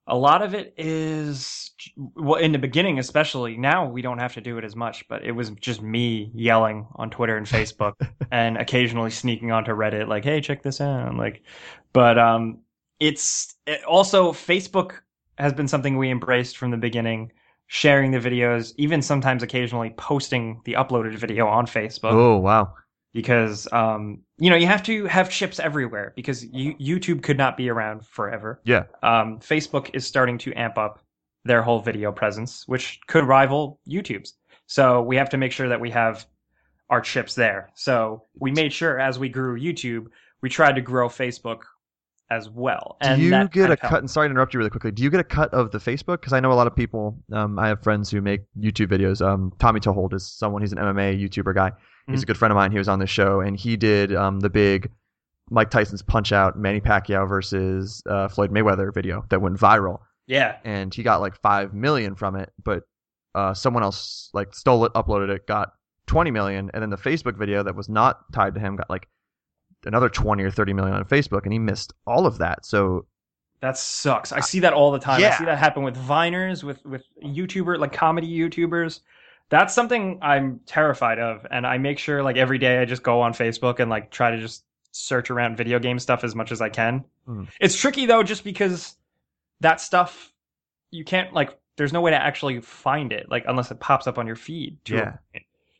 [0.07, 1.71] a lot of it is
[2.15, 5.07] well in the beginning, especially now we don't have to do it as much.
[5.07, 7.93] But it was just me yelling on Twitter and Facebook,
[8.31, 11.43] and occasionally sneaking onto Reddit, like, "Hey, check this out!" Like,
[11.93, 12.59] but um,
[12.99, 14.99] it's it also Facebook
[15.37, 17.31] has been something we embraced from the beginning
[17.69, 22.73] sharing the videos, even sometimes occasionally posting the uploaded video on Facebook Oh wow,
[23.13, 27.55] because um, you know you have to have chips everywhere because you, YouTube could not
[27.55, 28.59] be around forever.
[28.65, 28.85] Yeah.
[29.03, 30.99] Um, Facebook is starting to amp up
[31.45, 34.33] their whole video presence, which could rival YouTube's.
[34.65, 36.25] So we have to make sure that we have
[36.89, 37.69] our chips there.
[37.75, 40.07] So we made sure as we grew YouTube,
[40.41, 41.61] we tried to grow Facebook
[42.31, 42.97] as well.
[43.01, 43.99] do you get a cut?
[43.99, 44.91] And sorry to interrupt you really quickly.
[44.91, 46.19] Do you get a cut of the Facebook?
[46.21, 47.17] Because I know a lot of people.
[47.31, 49.25] Um, I have friends who make YouTube videos.
[49.25, 50.61] Um, Tommy Toehold is someone.
[50.61, 51.71] He's an MMA YouTuber guy.
[52.07, 52.23] He's Mhm.
[52.23, 52.71] a good friend of mine.
[52.71, 54.91] He was on the show, and he did um, the big
[55.51, 60.57] Mike Tyson's Punch Out Manny Pacquiao versus uh, Floyd Mayweather video that went viral, Yeah.
[60.63, 62.51] and he got like five million from it.
[62.63, 62.83] But
[63.35, 65.73] uh, someone else like stole it, uploaded it, got
[66.05, 69.07] twenty million, and then the Facebook video that was not tied to him got like
[69.85, 72.65] another twenty or thirty million on Facebook, and he missed all of that.
[72.65, 73.05] So
[73.61, 74.31] That sucks.
[74.31, 75.21] I see that all the time.
[75.33, 79.01] I see that happen with Viners, with with YouTuber like comedy YouTubers.
[79.49, 83.21] That's something I'm terrified of, and I make sure like every day I just go
[83.21, 86.61] on Facebook and like try to just search around video game stuff as much as
[86.61, 87.03] I can.
[87.27, 87.47] Mhm.
[87.59, 88.95] It's tricky though, just because
[89.61, 90.31] that stuff
[90.91, 91.57] you can't like.
[91.77, 94.77] There's no way to actually find it, like unless it pops up on your feed.
[94.85, 95.17] Yeah.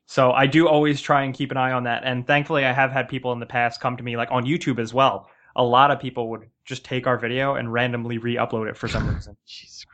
[0.09, 2.91] So I do always try and keep an eye on that, and thankfully I have
[2.91, 5.29] had people in the past come to me like on YouTube as well.
[5.55, 9.07] A lot of people would just take our video and randomly re-upload it for some
[9.13, 9.37] reason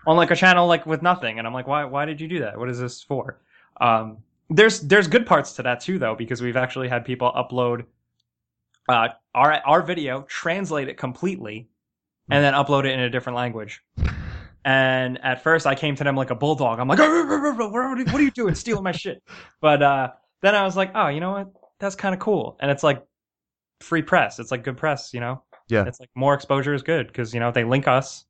[0.07, 1.83] on like a channel like with nothing, and I'm like, why?
[1.83, 2.57] Why did you do that?
[2.57, 3.41] What is this for?
[3.81, 7.83] Um, there's there's good parts to that too though because we've actually had people upload
[8.87, 11.67] uh, our our video, translate it completely,
[12.29, 13.81] and then upload it in a different language.
[14.65, 16.79] And at first, I came to them like a bulldog.
[16.79, 19.21] I'm like, what are you doing, stealing my shit?
[19.61, 20.09] But uh,
[20.41, 21.51] then I was like, oh, you know what?
[21.79, 22.57] That's kind of cool.
[22.59, 23.03] And it's like
[23.79, 24.39] free press.
[24.39, 25.43] It's like good press, you know.
[25.69, 25.85] Yeah.
[25.85, 28.25] It's like more exposure is good because you know they link us,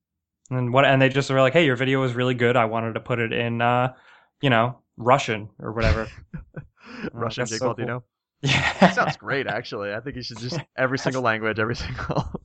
[0.50, 2.58] and what and they just were like, hey, your video was really good.
[2.58, 3.94] I wanted to put it in, uh,
[4.42, 6.08] you know, Russian or whatever.
[7.14, 8.04] Russian that's Jake so Baldino.
[8.42, 9.94] Yeah, That sounds great, actually.
[9.94, 12.42] I think you should just every single language, every single.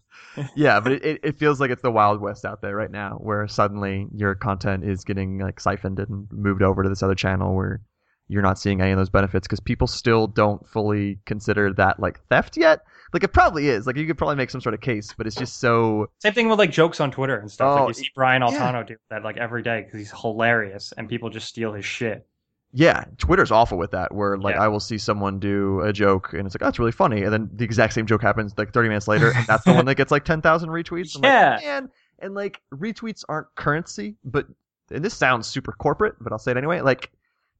[0.55, 3.47] Yeah, but it, it, feels like it's the Wild West out there right now, where
[3.49, 7.81] suddenly your content is getting like siphoned and moved over to this other channel where
[8.29, 12.21] you're not seeing any of those benefits because people still don't fully consider that like
[12.29, 12.81] theft yet.
[13.13, 13.89] Like it probably is.
[13.89, 16.07] Like you could probably make some sort of case, but it's just so.
[16.21, 17.81] Same thing with like jokes on Twitter and stuff.
[17.81, 18.49] Oh, like you see Brian yeah.
[18.49, 22.25] Altano do that like every day because he's hilarious and people just steal his shit.
[22.73, 24.15] Yeah, Twitter's awful with that.
[24.15, 24.57] Where like Yeah.
[24.57, 27.33] I will see someone do a joke and it's like, oh, it's really funny, and
[27.33, 29.97] then the exact same joke happens like 30 minutes later, and that's the one that
[29.97, 31.17] gets like 10,000 retweets.
[31.17, 31.55] I'm Yeah.
[31.57, 34.47] like, man, and like retweets aren't currency, but
[34.93, 36.81] and this sounds super corporate, but I'll say it anyway.
[36.81, 37.11] Like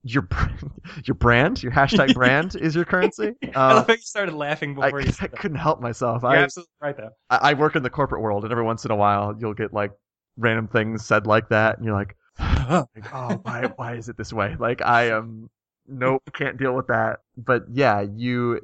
[0.05, 0.71] your brand,
[1.05, 3.35] your brand, your hashtag brand is your currency.
[3.69, 6.23] I Uh, love how you started laughing I, before you I couldn't help myself.
[6.27, 7.11] You're I, absolutely right though.
[7.31, 9.73] I I work in the corporate world, and every once in a while you'll get
[9.73, 9.93] like
[10.37, 14.33] random things said like that, and you're like, like, oh, why, why is it this
[14.33, 14.57] way?
[14.59, 15.51] Like, I am,
[15.87, 17.21] nope, can't deal with that.
[17.37, 18.61] But yeah, you,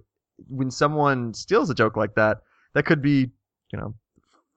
[0.49, 2.39] when someone steals a joke like that,
[2.75, 3.31] that could be,
[3.73, 3.95] you know,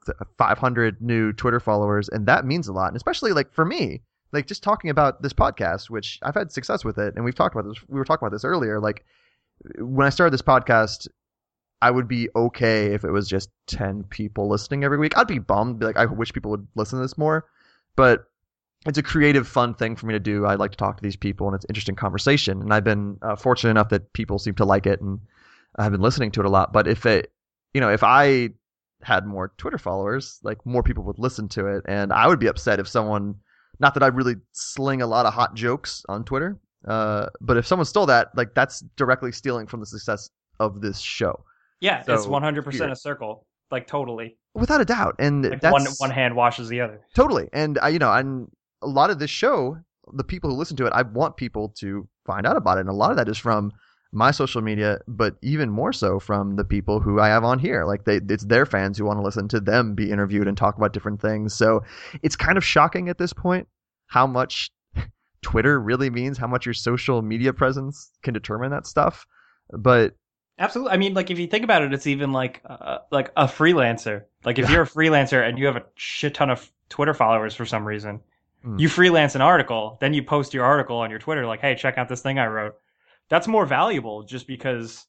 [0.08, 2.88] uh, 500 new Twitter followers, and that means a lot.
[2.88, 6.86] And especially like for me, like just talking about this podcast, which I've had success
[6.86, 7.82] with it, and we've talked about this.
[7.88, 8.80] We were talking about this earlier.
[8.80, 9.06] Like
[9.78, 11.08] when I started this podcast,
[11.82, 15.18] I would be okay if it was just 10 people listening every week.
[15.18, 17.46] I'd be bummed, be like, I wish people would listen to this more.
[17.96, 18.26] But
[18.86, 20.46] it's a creative, fun thing for me to do.
[20.46, 22.62] I like to talk to these people, and it's interesting conversation.
[22.62, 25.20] And I've been uh, fortunate enough that people seem to like it, and
[25.78, 26.72] I've been listening to it a lot.
[26.72, 27.32] But if it,
[27.74, 28.50] you know, if I
[29.02, 32.48] had more Twitter followers, like more people would listen to it, and I would be
[32.48, 33.36] upset if someone,
[33.80, 37.68] not that I really sling a lot of hot jokes on Twitter, uh, but if
[37.68, 41.44] someone stole that, like that's directly stealing from the success of this show,
[41.82, 44.38] Yeah, So, it's 100 percent a circle, like totally.
[44.54, 45.16] without a doubt.
[45.20, 47.02] And Like that's one one hand washes the other.
[47.14, 47.50] Totally.
[47.54, 48.50] And I, you know, and
[48.82, 49.78] a lot of this show,
[50.14, 52.82] the people who listen to it, I want people to find out about it.
[52.82, 53.72] And a lot of that is from
[54.12, 57.86] my social media, but even more so from the people who I have on here.
[57.86, 60.78] Like they, it's their fans who want to listen to them be interviewed and talk
[60.78, 61.54] about different things.
[61.54, 61.84] So
[62.24, 63.68] it's kind of shocking at this point
[64.08, 64.72] how much
[65.42, 69.26] Twitter really means, how much your social media presence can determine that stuff.
[69.72, 70.16] But
[70.58, 70.92] Absolutely.
[70.92, 74.24] I mean, like if you think about it, it's even like uh, like a freelancer.
[74.44, 77.66] Like if you're a freelancer and you have a shit ton of Twitter followers for
[77.66, 78.20] some reason,
[78.66, 78.80] Mm.
[78.80, 81.98] you freelance an article, then you post your article on your Twitter, like, "Hey, check
[81.98, 82.76] out this thing I wrote."
[83.30, 85.06] That's more valuable just because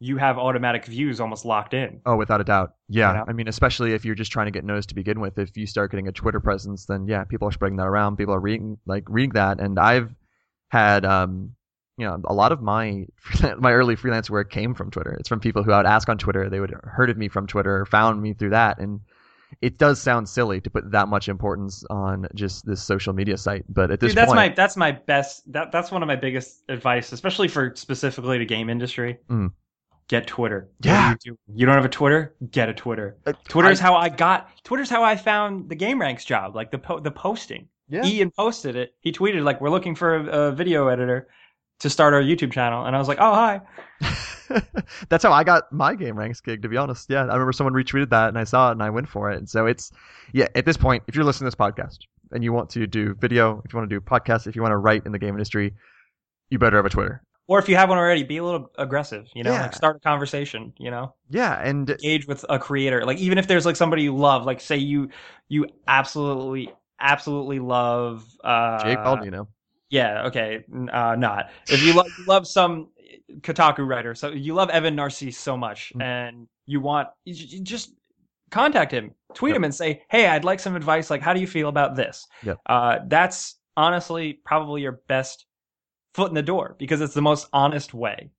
[0.00, 2.00] you have automatic views almost locked in.
[2.06, 2.74] Oh, without a doubt.
[2.88, 3.10] Yeah.
[3.10, 3.24] You know?
[3.28, 5.38] I mean, especially if you're just trying to get noticed to begin with.
[5.38, 8.16] If you start getting a Twitter presence, then yeah, people are spreading that around.
[8.16, 10.14] People are reading like reading that, and I've
[10.68, 11.56] had um,
[11.98, 13.06] you know, a lot of my
[13.58, 15.14] my early freelance work came from Twitter.
[15.18, 16.48] It's from people who I would ask on Twitter.
[16.48, 19.00] They would have heard of me from Twitter, or found me through that, and
[19.60, 23.64] it does sound silly to put that much importance on just this social media site.
[23.68, 26.16] But at this Dude, that's point, my that's my best that that's one of my
[26.16, 29.18] biggest advice, especially for specifically the game industry.
[29.28, 29.52] Mm.
[30.08, 30.68] Get Twitter.
[30.80, 31.10] Yeah.
[31.10, 31.38] you, doing?
[31.54, 32.34] you don't have a Twitter?
[32.50, 33.18] Get a Twitter.
[33.26, 34.48] uh, Twitter's I- how I got.
[34.64, 37.68] Twitter's how I found the Gameranx job, like the po- the posting.
[37.90, 38.04] yeah.
[38.06, 38.94] Ian posted it.
[39.00, 41.28] He tweeted like, "We're looking for a, a video editor
[41.80, 43.60] to start our YouTube channel," and I was like, "Oh hi."
[45.08, 47.08] That's how I got my gameranx gig, to be honest.
[47.08, 49.38] Yeah, I remember someone retweeted that and I saw it and I went for it.
[49.38, 49.90] And so it's,
[50.32, 51.98] yeah, at this point, if you're listening to this podcast
[52.32, 54.72] and you want to do video, if you want to do podcasts, if you want
[54.72, 55.74] to write in the game industry,
[56.50, 57.22] you better have a Twitter.
[57.46, 59.26] Or if you have one already, be a little aggressive.
[59.34, 59.62] You know, Yeah.
[59.62, 60.72] like start a conversation.
[60.78, 63.04] You know, Yeah, and engage with a creator.
[63.06, 65.08] Like even if there's like somebody you love, like say you
[65.48, 69.46] you absolutely absolutely love uh Jake Baldino.
[69.88, 72.88] Yeah, okay, uh, not if you love you love some
[73.40, 76.02] Kotaku writer, so you love Evan Narcisse so much, Mm.
[76.02, 77.94] and you want you just
[78.50, 79.56] contact him, tweet Yep.
[79.56, 81.10] him, and say, "Hey, I'd like some advice.
[81.10, 82.58] Like, how do you feel about this?" Yep.
[82.66, 85.46] Uh, that's honestly probably your best
[86.14, 88.30] foot in the door because it's the most honest way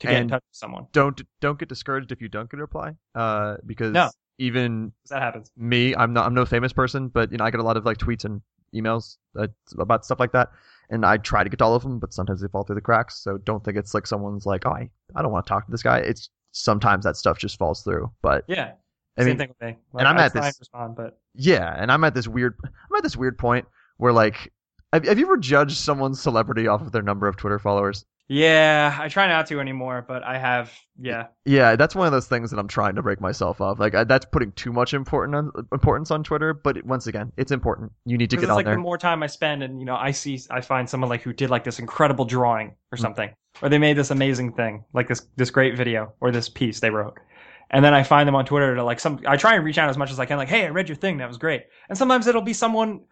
[0.00, 0.86] to get in touch with someone.
[0.92, 4.10] Don't don't get discouraged if you don't get a reply, uh, because No.
[4.38, 5.50] even that happens.
[5.56, 7.84] me, I'm not I'm no famous person, but you know I get a lot of
[7.84, 8.40] like tweets and
[8.74, 10.50] emails uh, about stuff like that,
[10.90, 12.80] and I try to get to all of them, but sometimes they fall through the
[12.80, 13.22] cracks.
[13.22, 15.70] So don't think it's like someone's like, oh, I, I don't want to talk to
[15.70, 15.98] this guy.
[15.98, 18.10] It's sometimes that stuff just falls through.
[18.22, 18.72] But Yeah,
[19.18, 19.76] I same mean, thing with me.
[19.98, 23.02] and I'm I at this- respond, but yeah, and I'm at this weird I'm at
[23.02, 23.66] this weird point
[23.98, 24.52] where like
[24.92, 28.04] have, have you ever judged someone's celebrity off of their number of Twitter followers?
[28.28, 30.72] Yeah, I try not to anymore, but I have.
[30.98, 33.78] Yeah, Yeah, that's one of those things that I'm trying to break myself of.
[33.78, 36.52] Like I, that's putting too much important on, importance on Twitter.
[36.52, 37.92] But once again, it's important.
[38.04, 38.74] You need to get it's on like there.
[38.74, 41.32] the more time I spend, and you know, I see, I find someone like who
[41.32, 43.02] did like this incredible drawing or Mm.
[43.02, 43.30] something,
[43.62, 46.90] or they made this amazing thing, like this this great video or this piece they
[46.90, 47.18] wrote,
[47.70, 49.20] and then I find them on Twitter to like some.
[49.26, 50.96] I try and reach out as much as I can, like, hey, I read your
[50.96, 53.02] thing, that was great, and sometimes it'll be someone.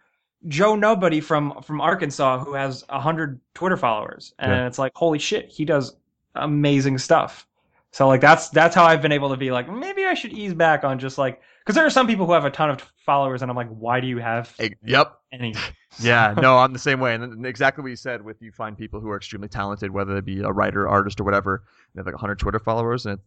[0.47, 4.67] Joe Nobody from from Arkansas who has a hundred Twitter followers, and Yeah.
[4.67, 5.95] it's like, holy shit, he does
[6.35, 7.47] amazing stuff.
[7.91, 10.53] So like that's that's how I've been able to be like maybe I should ease
[10.53, 13.41] back on just like because there are some people who have a ton of followers,
[13.41, 14.53] and I'm like, why do you have
[14.83, 15.13] Yep.
[15.31, 15.53] any?
[16.01, 17.15] Yeah, no, I'm the same way.
[17.15, 20.17] And then exactly what you said with you find people who are extremely talented, whether
[20.17, 23.05] it be a writer, artist, or whatever, they have like 100 Twitter followers.
[23.05, 23.25] And it's,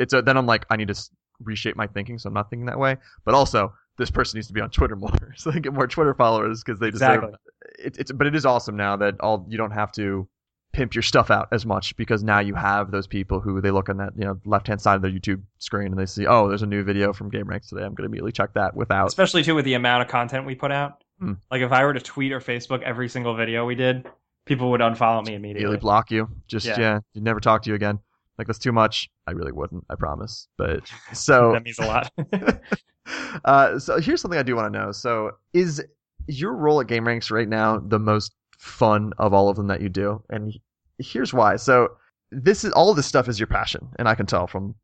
[0.00, 2.66] it's a, then I'm like, I need to reshape my thinking so I'm not thinking
[2.66, 2.96] that way.
[3.24, 6.14] But also, this person needs to be on Twitter more so they get more Twitter
[6.14, 7.38] followers because they deserve Exactly.
[7.78, 7.96] it.
[7.98, 10.28] It's, but it is awesome now that all you don't have to
[10.72, 13.90] pimp your stuff out as much because now you have those people who they look
[13.90, 16.48] on that you know left hand side of their YouTube screen and they see oh
[16.48, 19.42] there's a new video from Gameranx today I'm going to immediately check that without Especially
[19.42, 21.04] too with the amount of content we put out.
[21.18, 21.34] Hmm.
[21.50, 24.06] Like if I were to tweet or Facebook every single video we did,
[24.46, 25.76] people would unfollow me immediately immediately.
[25.76, 26.28] block you.
[26.48, 26.98] Just yeah, Yeah.
[27.12, 27.98] you'd never talk to you again.
[28.38, 29.10] Like that's too much.
[29.26, 29.84] I really wouldn't.
[29.90, 30.48] I promise.
[30.56, 32.10] But so that means a lot.
[33.44, 34.92] uh, so here's something I do want to know.
[34.92, 35.82] So is
[36.26, 39.88] your role at Gameranx right now the most fun of all of them that you
[39.88, 40.22] do?
[40.30, 40.52] And
[40.98, 41.56] here's why.
[41.56, 41.96] So
[42.30, 44.74] this is all of this stuff is your passion, and I can tell from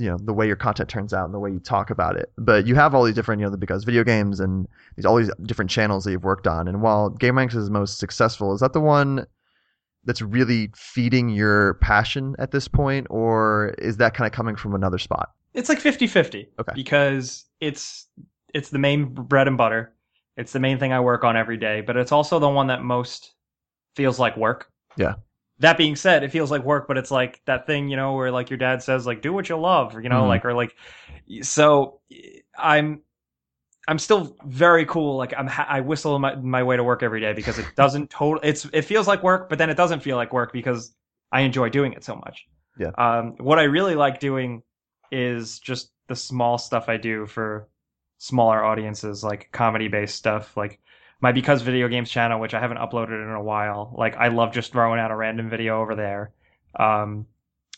[0.00, 2.32] you know the way your content turns out and the way you talk about it.
[2.38, 5.16] But you have all these different you know the because video games and these all
[5.16, 6.68] these different channels that you've worked on.
[6.68, 9.26] And while Gameranx is most successful, is that the one?
[10.04, 14.74] That's really feeding your passion at this point, or is that kind of coming from
[14.74, 15.30] another spot?
[15.54, 16.72] it's like 50-50 Okay.
[16.74, 18.06] because it's
[18.54, 19.94] it's the main bread and butter.
[20.36, 22.82] It's the main thing I work on every day, but it's also the one that
[22.82, 23.32] most
[23.96, 24.70] feels like work.
[24.96, 25.14] Yeah.
[25.58, 28.30] That being said, it feels like work, but it's like that thing, you know, where
[28.30, 30.28] like your dad says like do what you love, you know, Mhm.
[30.28, 30.76] like or like
[31.42, 32.00] so
[32.56, 33.02] I'm
[33.88, 35.16] I'm still very cool.
[35.16, 38.10] Like I'm, ha- I whistle my, my way to work every day because it doesn't
[38.10, 38.40] total.
[38.42, 40.94] It's it feels like work, but then it doesn't feel like work because
[41.32, 42.46] I enjoy doing it so much.
[42.78, 42.90] Yeah.
[42.98, 44.62] Um, what I really like doing
[45.10, 47.68] is just the small stuff I do for
[48.18, 50.80] smaller audiences, like comedy based stuff, like
[51.20, 53.94] my Because Video Games channel, which I haven't uploaded in a while.
[53.96, 56.32] Like I love just throwing out a random video over there.
[56.78, 57.26] Um,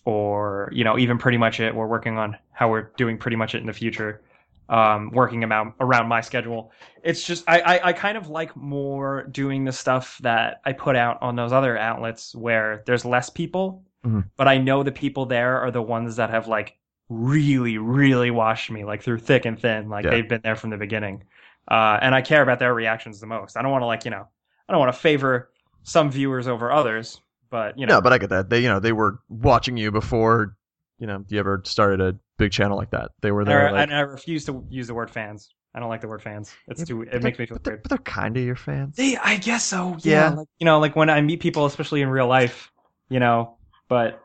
[0.05, 1.75] or you know, even pretty much it.
[1.75, 4.23] We're working on how we're doing pretty much it in the future
[4.71, 6.73] um, working about around my schedule.
[7.03, 10.97] It's just I, I I kind of like more doing the stuff that I put
[10.97, 14.25] out on those other outlets where there's less people, Mhm.
[14.37, 16.79] but I know the people there are the ones that have like
[17.11, 19.89] really really watched me like through thick and thin.
[19.91, 20.13] Like Yeah.
[20.13, 21.25] they've been there from the beginning,
[21.69, 23.57] uh, and I care about their reactions the most.
[23.59, 24.27] I don't want to like you know
[24.69, 25.51] I don't want to favor
[25.83, 27.21] some viewers over others,
[27.51, 28.49] but you know No, but I get that.
[28.49, 30.57] They, you know, they were watching you before,
[30.99, 33.11] you know, you ever started a big channel like that.
[33.23, 33.69] They were and, there.
[33.69, 35.51] I, like, and I refuse to use the word fans.
[35.75, 36.53] I don't like the word fans.
[36.69, 37.03] It's Yeah, too.
[37.03, 37.83] It makes me feel but they're, weird.
[37.85, 38.97] but they're kind of your fans.
[38.97, 39.97] They, I guess so.
[40.01, 40.31] Yeah.
[40.31, 40.35] Yeah.
[40.37, 42.71] Like, you know, like when I meet people, especially in real life,
[43.09, 43.57] you know,
[43.89, 44.23] but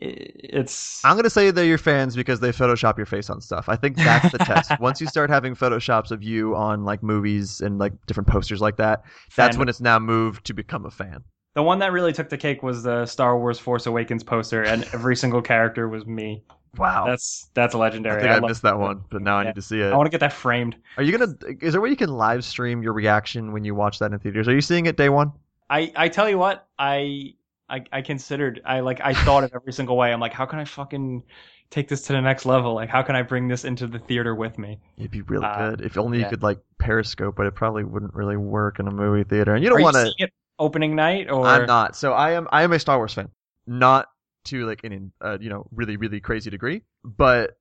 [0.00, 1.04] it's.
[1.04, 3.68] I'm gonna say they're your fans because they Photoshop your face on stuff.
[3.68, 4.72] I think that's the test.
[4.80, 8.76] Once you start having Photoshops of you on like movies and like different posters like
[8.76, 9.02] that,
[9.36, 11.22] that's when it's now moved to become a fan.
[11.54, 14.84] The one that really took the cake was the Star Wars Force Awakens poster, and
[14.92, 16.42] every single character was me.
[16.76, 17.04] Wow.
[17.06, 18.20] That's that's I legendary.
[18.20, 19.92] think I, love- missed that one, but now I need to see it.
[19.92, 20.76] I want to get that framed.
[20.96, 21.34] Are you gonna?
[21.60, 24.18] Is there a way you can live stream your reaction when you watch that in
[24.20, 24.46] theaters?
[24.46, 25.32] Are you seeing it day one?
[25.68, 27.34] I I tell you what, I
[27.70, 28.60] I I considered.
[28.64, 30.12] I like I thought of every single way.
[30.12, 31.24] I'm like, how can I fucking
[31.70, 32.74] take this to the next level?
[32.74, 34.80] Like, how can I bring this into the theater with me?
[34.96, 38.14] It'd be really Uh, good if only you could like Periscope, but it probably wouldn't
[38.14, 39.54] really work in a movie theater.
[39.54, 40.14] And you don't want to.
[40.58, 41.46] opening night or?
[41.46, 41.96] I'm not.
[41.96, 42.48] So I am.
[42.52, 43.30] I am a Star Wars fan,
[43.66, 44.08] not
[44.44, 47.56] to like an uh, you know really really crazy degree, but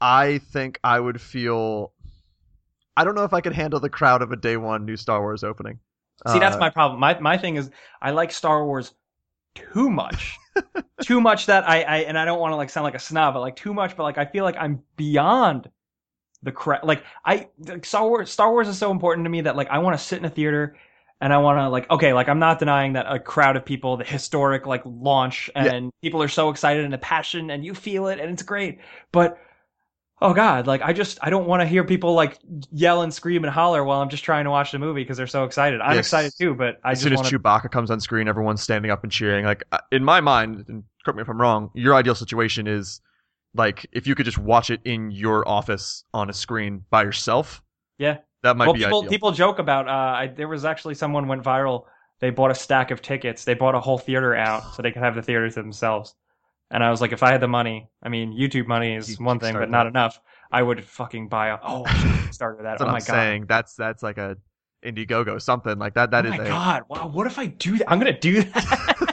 [0.00, 1.92] I think I would feel.
[2.96, 5.20] I don't know if I could handle the crowd of a day one new Star
[5.20, 5.80] Wars opening.
[6.26, 7.00] See, that's Uh, my problem.
[7.00, 8.92] My my thing is I like Star Wars
[9.54, 10.36] too much.
[11.00, 13.34] too much that I, I and I don't want to like sound like a snob,
[13.34, 15.70] but like too much, but like I feel like I'm beyond
[16.42, 16.84] the crowd.
[16.84, 19.78] Like I like Star Wars Star Wars is so important to me that like I
[19.78, 20.76] want to sit in a theater
[21.20, 23.96] and I want to like okay, like I'm not denying that a crowd of people,
[23.96, 25.72] the historic like launch Yeah.
[25.72, 28.80] and people are so excited and the passion and you feel it and it's great.
[29.12, 29.38] But
[30.20, 32.38] oh god, like I just I don't want to hear people like
[32.70, 35.26] yell and scream and holler while I'm just trying to watch the movie because they're
[35.26, 35.80] so excited.
[35.80, 36.06] I'm Yes.
[36.06, 38.62] excited too, but I as just soon as want to Chewbacca comes on screen, everyone's
[38.62, 39.44] standing up and cheering.
[39.44, 43.00] Like uh, in my mind, and correct me if I'm wrong, your ideal situation is
[43.54, 47.62] like if you could just watch it in your office on a screen by yourself.
[47.98, 48.18] Yeah.
[48.42, 49.10] that might well, be people ideal.
[49.10, 49.88] people joke about.
[49.88, 51.84] Uh, I, there was actually someone went viral
[52.20, 53.44] they bought a stack of tickets.
[53.44, 56.14] They bought a whole theater out so they could have the theater to themselves.
[56.70, 59.24] And I was like, if I had the money, I mean, YouTube money is You
[59.24, 59.88] one thing, but not that.
[59.90, 60.20] enough.
[60.52, 61.58] I would fucking buy a.
[61.62, 61.84] Oh,
[62.30, 62.78] start with that.
[62.78, 63.04] That's oh my I'm god.
[63.04, 63.46] saying.
[63.46, 64.36] That's that's like a
[64.84, 66.10] Indiegogo something like that.
[66.12, 66.48] That oh is my a.
[66.48, 66.84] god!
[66.88, 67.90] Wow, what if I do that?
[67.90, 68.96] I'm gonna do that.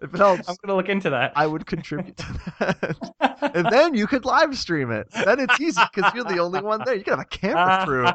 [0.00, 1.32] if it helps, I'm gonna look into that.
[1.36, 3.50] I would contribute to that.
[3.54, 5.08] and then you could live stream it.
[5.12, 6.94] Then it's easy because you're the only one there.
[6.94, 8.06] You can have a camera crew.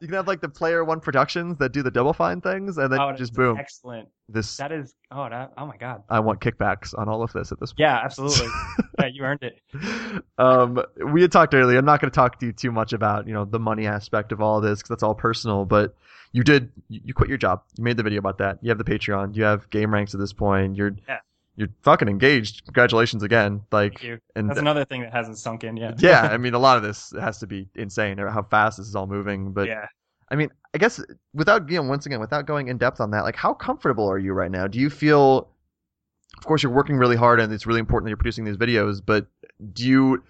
[0.00, 2.92] You can have like the Player One Productions that do the Double Fine things, and
[2.92, 3.56] then oh, just boom.
[3.58, 4.08] Excellent.
[4.28, 4.92] This That is.
[5.10, 5.52] Oh, that.
[5.56, 6.02] Oh my god.
[6.10, 7.80] I want kickbacks on all of this at this point.
[7.80, 8.48] Yeah, absolutely.
[8.98, 9.60] yeah, you earned it.
[10.38, 11.78] um, we had talked earlier.
[11.78, 14.32] I'm not going to talk to you too much about you know the money aspect
[14.32, 15.64] of all this because that's all personal.
[15.64, 15.94] But
[16.32, 17.62] you did you, quit your job.
[17.76, 18.58] You made the video about that.
[18.62, 19.34] You have the Patreon.
[19.36, 20.76] You have gameranx at this point.
[20.76, 21.18] You're Yeah.
[21.56, 22.64] you're fucking engaged.
[22.64, 23.62] Congratulations again.
[23.72, 24.18] Like Thank you.
[24.36, 26.00] and That's another thing that hasn't sunk in yet.
[26.02, 28.86] yeah, I mean a lot of this has to be insane or how fast this
[28.86, 29.52] is all moving.
[29.52, 29.86] But yeah.
[30.30, 31.00] I mean, I guess
[31.32, 34.18] without you know, once again, without going in depth on that, like how comfortable are
[34.18, 34.66] you right now?
[34.66, 35.48] Do you feel
[36.36, 39.00] of course you're working really hard and it's really important that you're producing these videos,
[39.04, 39.26] but
[39.72, 40.22] do you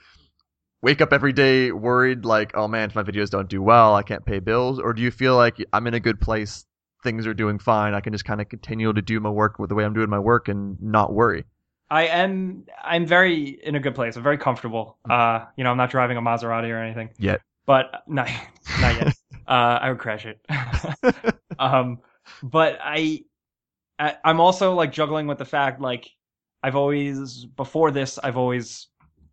[0.82, 4.02] wake up every day worried like, oh man, if my videos don't do well, I
[4.02, 4.78] can't pay bills?
[4.78, 6.64] Or do you feel like I'm in a good place,
[7.02, 9.68] things are doing fine, I can just kind of continue to do my work with
[9.68, 11.44] the way I'm doing my work and not worry?
[11.90, 12.66] I am.
[12.84, 14.16] I'm very in a good place.
[14.16, 14.98] I'm very comfortable.
[15.08, 17.40] Uh, you know, I'm not driving a Maserati or anything Yet.
[17.64, 18.28] but not
[18.80, 19.06] not yet.
[19.48, 20.38] uh, I would crash it.
[21.58, 22.00] um,
[22.42, 23.24] but I,
[23.98, 26.10] I, I'm also like juggling with the fact like
[26.62, 28.88] I've always before this I've always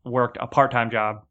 [0.05, 1.25] worked a part time job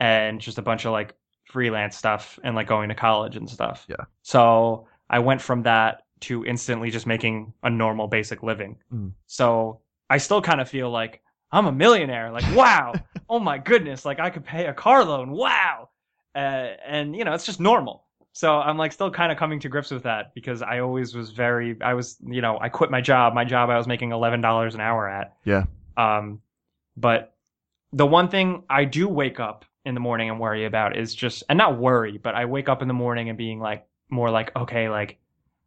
[0.00, 3.86] and just a bunch of like freelance stuff and like going to college and stuff.
[3.88, 4.04] Yeah.
[4.22, 8.76] So I went from that to instantly just making a normal basic living.
[8.92, 9.12] Mm.
[9.26, 9.80] So
[10.10, 11.22] I still kind of feel like
[11.52, 12.30] I'm a millionaire.
[12.32, 12.94] Like, wow,
[13.28, 15.30] oh my goodness, like I could pay a car loan.
[15.30, 15.90] Wow.
[16.34, 18.04] Uh, and you know, it's just normal.
[18.32, 21.30] So I'm like still kind of coming to grips with that because I always was
[21.30, 23.32] very, I was, you know, I quit my job.
[23.32, 25.36] My job I was making $11 an hour at.
[25.44, 25.64] Yeah.
[25.96, 26.42] Um,
[26.98, 27.34] but
[27.94, 31.44] the one thing I do wake up in the morning and worry about is just,
[31.48, 34.54] and not worry, but I wake up in the morning and being like, more like,
[34.56, 35.18] okay, like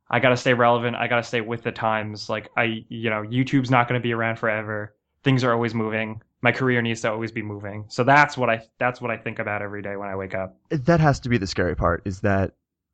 [0.10, 0.96] I got to stay relevant.
[0.96, 2.30] I got to stay with the times.
[2.30, 4.96] Like I, you know, YouTube's not going to be around forever.
[5.24, 6.22] Things are always moving.
[6.42, 7.86] My career needs to always be moving.
[7.90, 10.58] So that's what I, that's what I think about every day when I wake up.
[10.70, 12.54] that has to be the scary part is that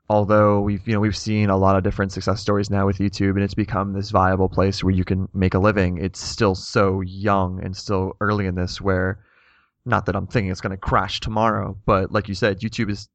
[0.10, 3.32] although we've you know we've seen a lot of different success stories now with YouTube
[3.32, 7.02] and it's become this viable place where you can make a living it's still so
[7.02, 9.20] young and still early in this where
[9.86, 13.10] not that I'm thinking it's going to crash tomorrow but like you said YouTube is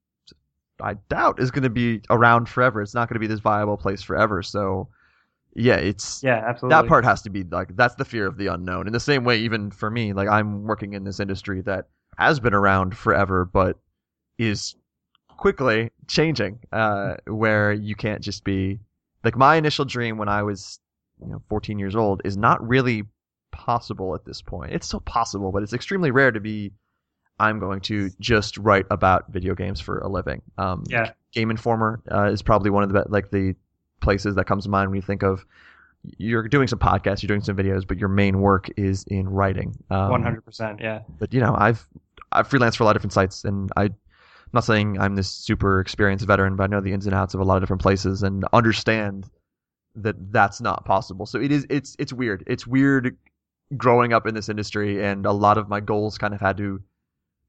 [0.83, 2.81] I doubt is going to be around forever.
[2.81, 4.43] It's not going to be this viable place forever.
[4.43, 4.89] So
[5.55, 6.77] yeah it's Yeah, absolutely.
[6.81, 8.87] that part has to be like that's the fear of the unknown.
[8.87, 12.39] In the same way even for me like i'm working in this industry that has
[12.39, 13.79] been around forever but
[14.39, 14.77] is
[15.29, 18.79] quickly changing uh, where you can't just be
[19.25, 20.79] like my initial dream when i was
[21.21, 23.05] you know 14 years old is not really
[23.53, 26.72] possible at this point it's still possible but it's extremely rare to be
[27.38, 31.12] i'm going to just write about video games for a living um, Yeah.
[31.32, 33.55] game informer uh, is probably one of the like the
[34.01, 35.44] places that comes to mind when you think of
[36.16, 39.76] you're doing some podcasts, you're doing some videos, but your main work is in writing.
[39.90, 40.80] Um, One hundred percent.
[40.80, 41.01] Yeah.
[41.18, 41.86] But you know, I've
[42.32, 43.94] I've freelanced for a lot of different sites, and I, I'm
[44.55, 47.40] not saying I'm this super experienced veteran, but I know the ins and outs of
[47.40, 49.28] a lot of different places and understand
[49.94, 51.26] that that's not possible.
[51.26, 52.44] So it is it's it's weird.
[52.46, 53.18] It's weird
[53.77, 56.83] growing up in this industry, and a lot of my goals kind of had to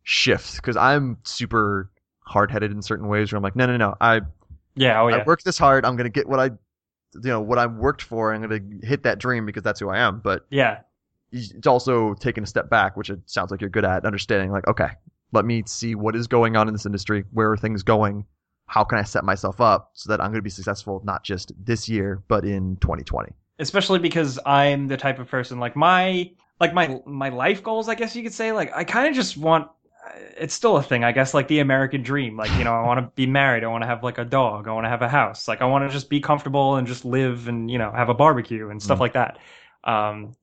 [0.03, 1.91] shift because I'm super
[2.21, 3.31] hard headed in certain ways.
[3.31, 4.21] Where I'm like, no, no, no, I
[4.75, 5.01] Yeah.
[5.01, 5.17] Oh yeah.
[5.17, 5.85] I worked this hard.
[5.85, 8.33] I'm gonna get what I, you know, what I worked for.
[8.33, 10.19] I'm gonna hit that dream because that's who I am.
[10.19, 10.79] But yeah.
[11.31, 14.51] it's also taking a step back, which it sounds like you're good at understanding.
[14.51, 14.89] Like, okay,
[15.33, 17.23] let me see what is going on in this industry.
[17.31, 18.25] Where are things going?
[18.67, 21.89] How can I set myself up so that I'm gonna be successful not just this
[21.89, 23.33] year, but in 2020?
[23.61, 27.95] Especially because I'm the type of person like my like my my life goals, I
[27.95, 28.51] guess you could say.
[28.51, 29.69] Like I kind of just want.
[30.37, 31.33] It's still a thing, I guess.
[31.33, 32.35] Like the American dream.
[32.37, 33.63] Like you know, I want to be married.
[33.63, 34.67] I want to have like a dog.
[34.67, 35.47] I want to have a house.
[35.47, 38.13] Like I want to just be comfortable and just live and you know have a
[38.15, 39.01] barbecue and stuff Mm.
[39.01, 39.37] like that.
[39.83, 40.35] Um,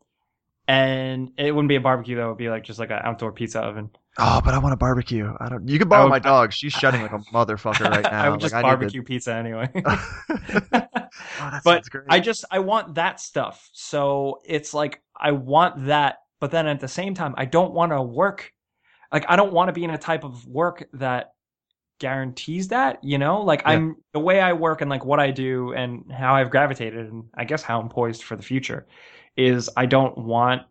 [0.69, 2.27] and it wouldn't be a barbecue though.
[2.27, 3.91] It would be like just like an outdoor pizza oven.
[4.19, 5.33] Oh, but I want a barbecue.
[5.39, 5.69] I don't.
[5.69, 6.53] You can borrow would- my dog.
[6.53, 8.25] She's shutting like a motherfucker right now.
[8.25, 9.71] I would just like, I need to- barbecue pizza anyway.
[10.73, 11.85] oh, But.
[12.09, 13.69] I just I want that stuff.
[13.73, 17.93] So it's like I want that, but then at the same time I don't want
[17.93, 18.53] to work
[19.13, 21.33] like I don't want to be in a type of work that
[21.99, 23.43] guarantees that, you know?
[23.43, 23.71] Like Yeah.
[23.71, 27.25] I'm the way I work and like what I do and how I've gravitated and
[27.35, 28.87] I guess how I'm poised for the future
[29.37, 30.63] is I don't want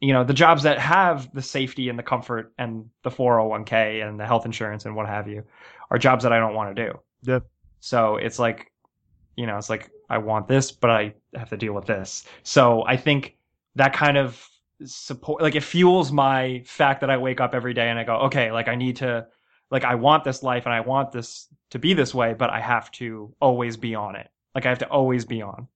[0.00, 4.18] you know the jobs that have the safety and the comfort and the 401k and
[4.18, 5.44] the health insurance and what have you
[5.90, 6.98] are jobs that I don't want to do.
[7.22, 7.40] Yeah.
[7.80, 8.70] So it's like
[9.38, 12.24] you know, it's like I want this, but I have to deal with this.
[12.42, 13.36] So I think
[13.76, 14.44] that kind of
[14.84, 18.16] support, like it fuels my fact that I wake up every day and I go,
[18.22, 19.28] okay, like I need to,
[19.70, 22.60] like I want this life and I want this to be this way, but I
[22.60, 24.28] have to always be on it.
[24.56, 25.68] Like I have to always be on.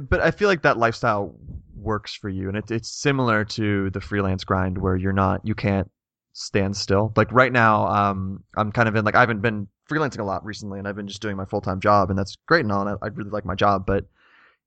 [0.00, 1.34] But I feel like that lifestyle
[1.74, 5.54] works for you, and it, it's similar to the freelance grind where you're not, you
[5.54, 5.90] can't
[6.32, 7.12] stand still.
[7.16, 10.44] Like right now, um, I'm kind of in like I haven't been freelancing a lot
[10.44, 12.86] recently, and I've been just doing my full time job, and that's great and all.
[12.86, 14.04] And I, I, really like my job, but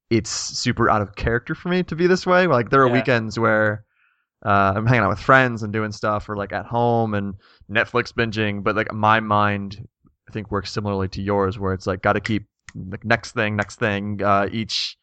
[0.09, 2.47] it's super out of character for me to be this way.
[2.47, 2.93] Like there are yeah.
[2.93, 3.85] weekends where
[4.45, 7.35] uh, I'm hanging out with friends and doing stuff, or like at home and
[7.69, 8.63] Netflix binging.
[8.63, 9.85] But like my mind,
[10.27, 13.55] I think works similarly to yours, where it's like got to keep like next thing,
[13.55, 14.21] next thing.
[14.23, 14.97] Uh, each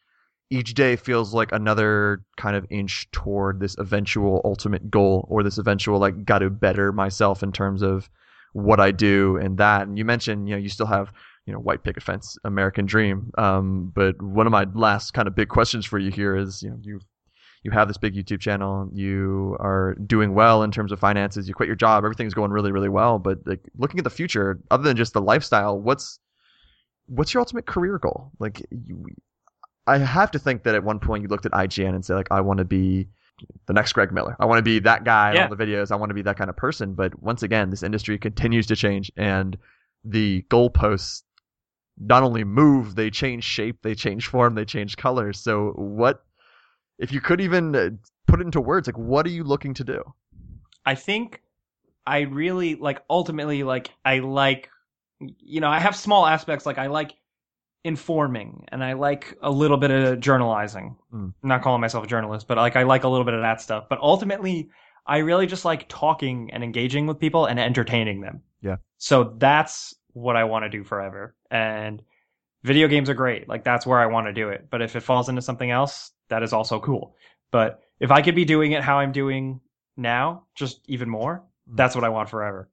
[0.49, 5.57] each day feels like another kind of inch toward this eventual ultimate goal, or this
[5.57, 8.09] eventual like got to better myself in terms of
[8.53, 9.87] what I do and that.
[9.87, 11.11] And you mentioned, you know, you still have,
[11.45, 13.31] you know, white picket fence, American dream.
[13.37, 16.69] Um, but one of my last kind of big questions for you here is, you
[16.69, 16.99] know, you
[17.63, 21.53] you have this big YouTube channel, you are doing well in terms of finances, you
[21.53, 23.19] quit your job, everything's going really, really well.
[23.19, 26.19] But like looking at the future, other than just the lifestyle, what's
[27.07, 28.31] what's your ultimate career goal?
[28.39, 29.05] Like, you,
[29.87, 32.27] I have to think that at one point you looked at IGN and said, like,
[32.31, 33.07] I want to be
[33.65, 34.35] the next Greg Miller.
[34.39, 35.45] I want to be that guy yeah.
[35.45, 35.91] on all the videos.
[35.91, 36.93] I want to be that kind of person.
[36.93, 39.57] But once again, this industry continues to change, and
[40.03, 41.23] the goalposts
[41.99, 45.33] not only move, they change shape, they change form, they change color.
[45.33, 46.23] So, what
[46.99, 47.89] if you could even uh,
[48.27, 48.87] put it into words?
[48.87, 50.03] Like, what are you looking to do?
[50.85, 51.41] I think
[52.05, 53.03] I really like.
[53.09, 54.69] Ultimately, like, I like.
[55.19, 56.65] You know, I have small aspects.
[56.65, 57.15] Like, I like
[57.83, 60.95] informing and I like a little bit of journalizing.
[61.13, 61.33] Mm.
[61.41, 63.61] I'm not calling myself a journalist, but like I like a little bit of that
[63.61, 63.85] stuff.
[63.89, 64.69] But ultimately,
[65.05, 68.41] I really just like talking and engaging with people and entertaining them.
[68.61, 68.77] Yeah.
[68.97, 71.35] So that's what I want to do forever.
[71.49, 72.01] And
[72.63, 73.47] video games are great.
[73.47, 74.67] Like that's where I want to do it.
[74.69, 77.15] But if it falls into something else, that is also cool.
[77.51, 79.61] But if I could be doing it how I'm doing
[79.95, 81.77] now, just even more, mm.
[81.77, 82.69] that's what I want forever.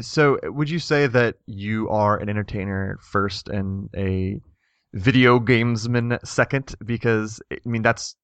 [0.00, 4.40] So, would you say that you are an entertainer first and a
[4.94, 6.74] video gamesman second?
[6.84, 8.14] Because I mean, that's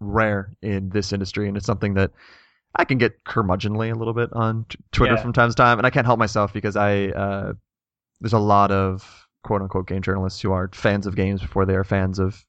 [0.00, 2.12] rare in this industry, and it's something that
[2.76, 5.22] I can get curmudgeonly a little bit on t- Twitter yeah.
[5.22, 7.52] from time to time, and I can't help myself because I uh,
[8.20, 11.74] there's a lot of quote unquote game journalists who are fans of games before they
[11.74, 12.44] are fans of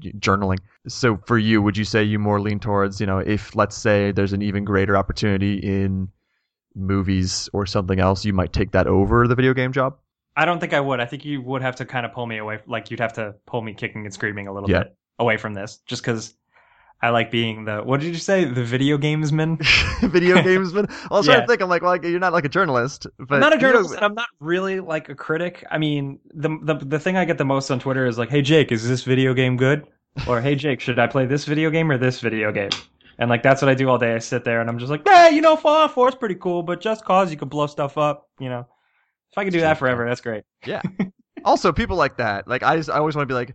[0.00, 0.58] journaling.
[0.88, 4.12] So for you, would you say you more lean towards, you know, if let's say
[4.12, 6.08] there's an even greater opportunity in
[6.80, 9.96] movies or something else, you might take that over the video game job?
[10.36, 11.00] I don't think I would.
[11.00, 12.60] I think you would have to kind of pull me away.
[12.66, 14.84] Like you'd have to pull me kicking and screaming a little yeah.
[14.84, 16.34] bit away from this, just because
[17.02, 18.44] I like being the what did you say?
[18.44, 19.58] The video gamesman.
[20.10, 20.90] video gamesman.
[21.10, 21.34] I was yeah.
[21.34, 21.62] trying to think.
[21.62, 23.06] I'm like, well, you're not like a journalist.
[23.18, 25.64] But I'm not a journalist, and I'm not really like a critic.
[25.70, 28.42] I mean, the the the thing I get the most on Twitter is like, "Hey
[28.42, 29.86] Jake, is this video game good?"
[30.26, 32.70] Or "Hey Jake, should I play this video game or this video game?"
[33.20, 34.14] And like that's what I do all day.
[34.14, 36.62] I sit there and I'm just like, hey, you know, Fallout 4 is pretty cool,
[36.62, 38.66] but just cause you can blow stuff up, you know.
[39.30, 40.42] If I could do that forever, that's great.
[40.66, 40.82] Yeah.
[41.44, 42.48] also, people like that.
[42.48, 43.54] Like I just I always want to be like,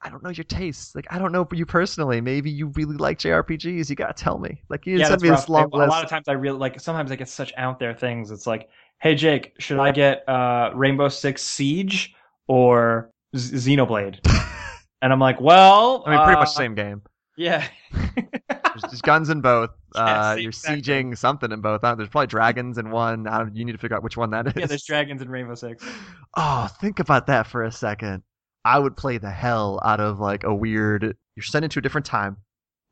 [0.00, 0.94] I don't know your tastes.
[0.94, 2.20] Like I don't know you personally.
[2.22, 3.88] Maybe you really like JRPGs.
[3.88, 4.62] You gotta tell me.
[4.68, 5.40] Like you yeah, send me rough.
[5.40, 5.86] this long list.
[5.86, 6.80] A lot of times I really like.
[6.80, 8.30] Sometimes I get such out there things.
[8.30, 12.14] It's like, hey Jake, should I get uh, Rainbow Six Siege
[12.48, 14.18] or Z- Xenoblade?
[15.02, 17.02] and I'm like, well, I mean, pretty uh, much same game.
[17.36, 17.66] Yeah.
[17.92, 19.70] there's, there's, guns in both.
[19.94, 20.80] Uh, you're exactly.
[20.80, 21.82] sieging something in both.
[21.82, 23.28] There's probably dragons in one.
[23.52, 24.54] you need to figure out which one that is.
[24.56, 25.84] Yeah, there's dragons in Rainbow Six.
[26.34, 28.22] Oh, think about that for a second.
[28.64, 31.14] I would play the hell out of like a weird.
[31.36, 32.38] You're sent into a different time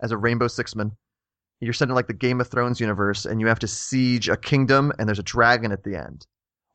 [0.02, 0.90] as a Rainbow Sixman.
[1.60, 4.36] You're sent in like the Game of Thrones universe, and you have to siege a
[4.36, 6.26] kingdom, and there's a dragon at the end.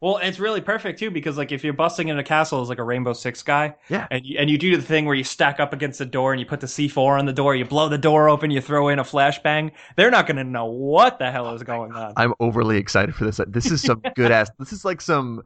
[0.02, 2.80] Well, it's really perfect too because like if you're busting in a castle as like
[2.80, 5.60] a Rainbow Six guy, yeah, and you, and you do the thing where you stack
[5.60, 7.98] up against the door and you put the C4 on the door, you blow the
[7.98, 9.72] door open, you throw in a flashbang.
[9.96, 12.14] They're not going to know what the hell is going on.
[12.18, 13.40] I'm overly excited for this.
[13.48, 14.52] This is some good ass.
[14.60, 15.44] This is like some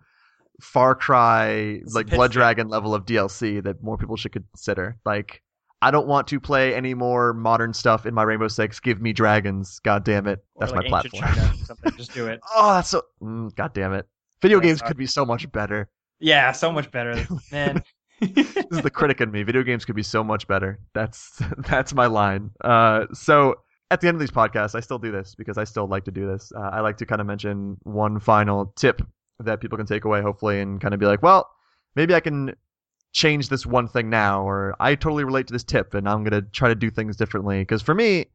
[0.61, 4.97] Far Cry, like Blood Dragon level of DLC that more people should consider.
[5.05, 5.41] Like,
[5.81, 8.79] I don't want to play any more modern stuff in my Rainbow Six.
[8.79, 9.79] Give me dragons.
[9.79, 10.43] God damn it.
[10.59, 11.23] That's like my platform.
[11.23, 11.53] China,
[11.97, 12.41] Just do it.
[12.55, 13.03] oh, that's so.
[13.21, 14.07] Mm, God damn it.
[14.41, 15.89] Video games could be so much better.
[16.19, 17.83] Yeah, so much better, man.
[18.21, 19.43] this is the critic in me.
[19.43, 20.79] Video games could be so much better.
[20.93, 22.51] That's that's my line.
[22.63, 23.55] Uh, so
[23.91, 26.11] at the end of these podcasts, I still do this because I still like to
[26.11, 26.51] do this.
[26.55, 29.01] Uh, I like to kind of mention one final tip
[29.39, 31.49] that people can take away, hopefully, and kind of be like, well,
[31.95, 32.53] maybe I can
[33.13, 36.41] change this one thing now, or I totally relate to this tip, and I'm gonna
[36.41, 37.59] try to do things differently.
[37.59, 38.27] Because for me,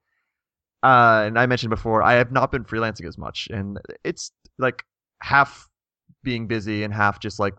[0.82, 4.84] uh, and I mentioned before, I have not been freelancing as much, and it's like
[5.20, 5.68] half
[6.24, 7.54] being busy and half just like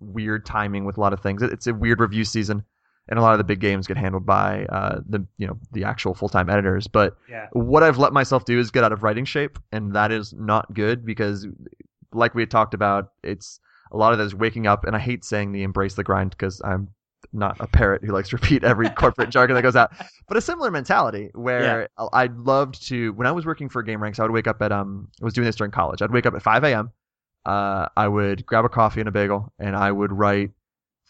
[0.00, 1.42] weird timing with a lot of things.
[1.42, 2.64] It's a weird review season.
[3.08, 5.82] and a lot of the big games get handled by uh, the you know the
[5.82, 6.86] actual full time editors.
[6.86, 7.48] But Yeah.
[7.52, 10.72] what I've let myself do is get out of writing shape, and that is not
[10.72, 11.46] good because,
[12.12, 13.58] like we had talked about, it's
[13.90, 16.30] a lot of that is waking up, and I hate saying the embrace the grind
[16.30, 16.88] because I'm
[17.32, 19.90] not a parrot who likes to repeat every corporate jargon that goes out,
[20.28, 24.22] but a similar mentality where I loved to when I was working for Gameranx, I
[24.22, 26.02] would wake up at um I was doing this during college.
[26.02, 26.90] I'd wake up at 5 a.m.
[27.44, 30.50] Uh, I would grab a coffee and a bagel, and I would write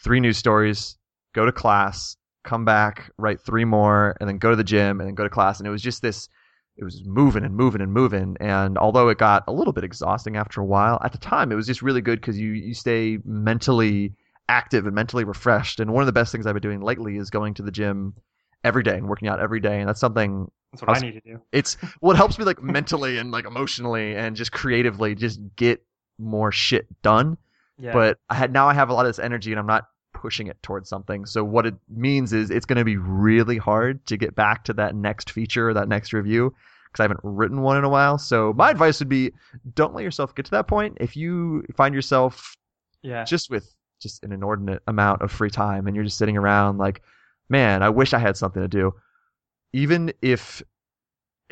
[0.03, 0.97] three news stories,
[1.35, 5.09] go to class, come back, write three more, and then go to the gym, and
[5.09, 5.59] then go to class.
[5.61, 6.29] And it was just this,
[6.77, 8.37] it was moving and moving and moving.
[8.41, 11.55] And although it got a little bit exhausting after a while, at the time it
[11.55, 14.15] was just really good because you you stay mentally
[14.49, 15.81] active and mentally refreshed.
[15.81, 18.15] And one of the best things I've been doing lately is going to the gym
[18.65, 19.81] every day and working out every day.
[19.81, 21.43] And that's something That's what I How's- need to do.
[21.53, 25.85] it's well, it helps me like mentally and like emotionally and just creatively just get
[26.19, 27.37] more shit done.
[27.79, 27.93] Yeah.
[27.93, 29.85] But I had now I have a lot of this energy and I'm not
[30.15, 31.27] pushing it towards something.
[31.27, 34.73] So what it means is it's going to be really hard to get back to
[34.75, 36.55] that next feature or that next review
[36.87, 38.19] because I haven't written one in a while.
[38.19, 39.33] So my advice would be
[39.75, 40.99] don't let yourself get to that point.
[41.01, 42.57] If you find yourself
[43.03, 43.25] yeah.
[43.25, 47.03] just with just an inordinate amount of free time and you're just sitting around like
[47.49, 48.93] man i wish i had something to do
[49.73, 50.63] even if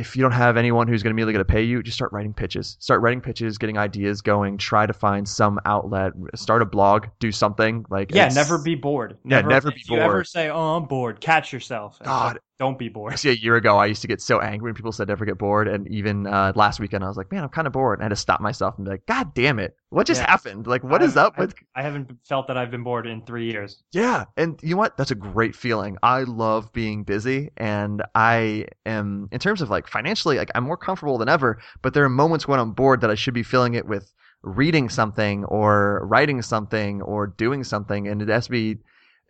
[0.01, 2.11] if you don't have anyone who's going to immediately going to pay you just start
[2.13, 6.65] writing pitches start writing pitches getting ideas going try to find some outlet start a
[6.65, 9.19] blog do something like Yeah, never be bored.
[9.25, 11.99] Yeah, never be if you ever say, "Oh, I'm bored," catch yourself.
[12.03, 12.39] God.
[12.61, 13.15] Don't be bored.
[13.15, 15.39] Actually, a year ago, I used to get so angry when people said never get
[15.39, 18.03] bored, and even uh, last weekend, I was like, "Man, I'm kind of bored." And
[18.03, 20.31] I had to stop myself and be like, "God damn it, what just Yeah.
[20.31, 20.67] happened?
[20.69, 23.51] Like, what is I've- up with I haven't felt that I've been bored in three
[23.51, 23.83] years.
[23.93, 24.97] Yeah, and you know what?
[24.99, 25.97] That's a great feeling.
[26.03, 30.77] I love being busy, and I am, in terms of like financially, like I'm more
[30.77, 31.59] comfortable than ever.
[31.83, 34.89] But there are moments when I'm bored that I should be filling it with reading
[34.91, 38.77] something or writing something or doing something, and it has to be.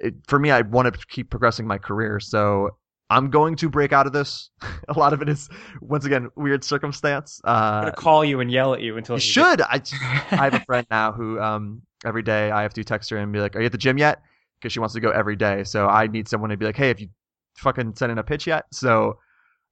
[0.02, 2.70] It, for me, I want to keep progressing my career, so
[3.10, 4.50] I'm going to break out of this.
[4.88, 5.48] a lot of it is,
[5.80, 7.40] once again, weird circumstance.
[7.44, 9.60] I'm Uh, gonna call you and yell at you until you you should.
[9.62, 9.82] I,
[10.32, 13.32] I have a friend now who um every day I have to text her and
[13.32, 14.22] be like, "Are you at the gym yet?"
[14.60, 15.64] Because she wants to go every day.
[15.64, 17.08] So I need someone to be like, "Hey, have you
[17.56, 19.18] fucking sent in a pitch yet?" So,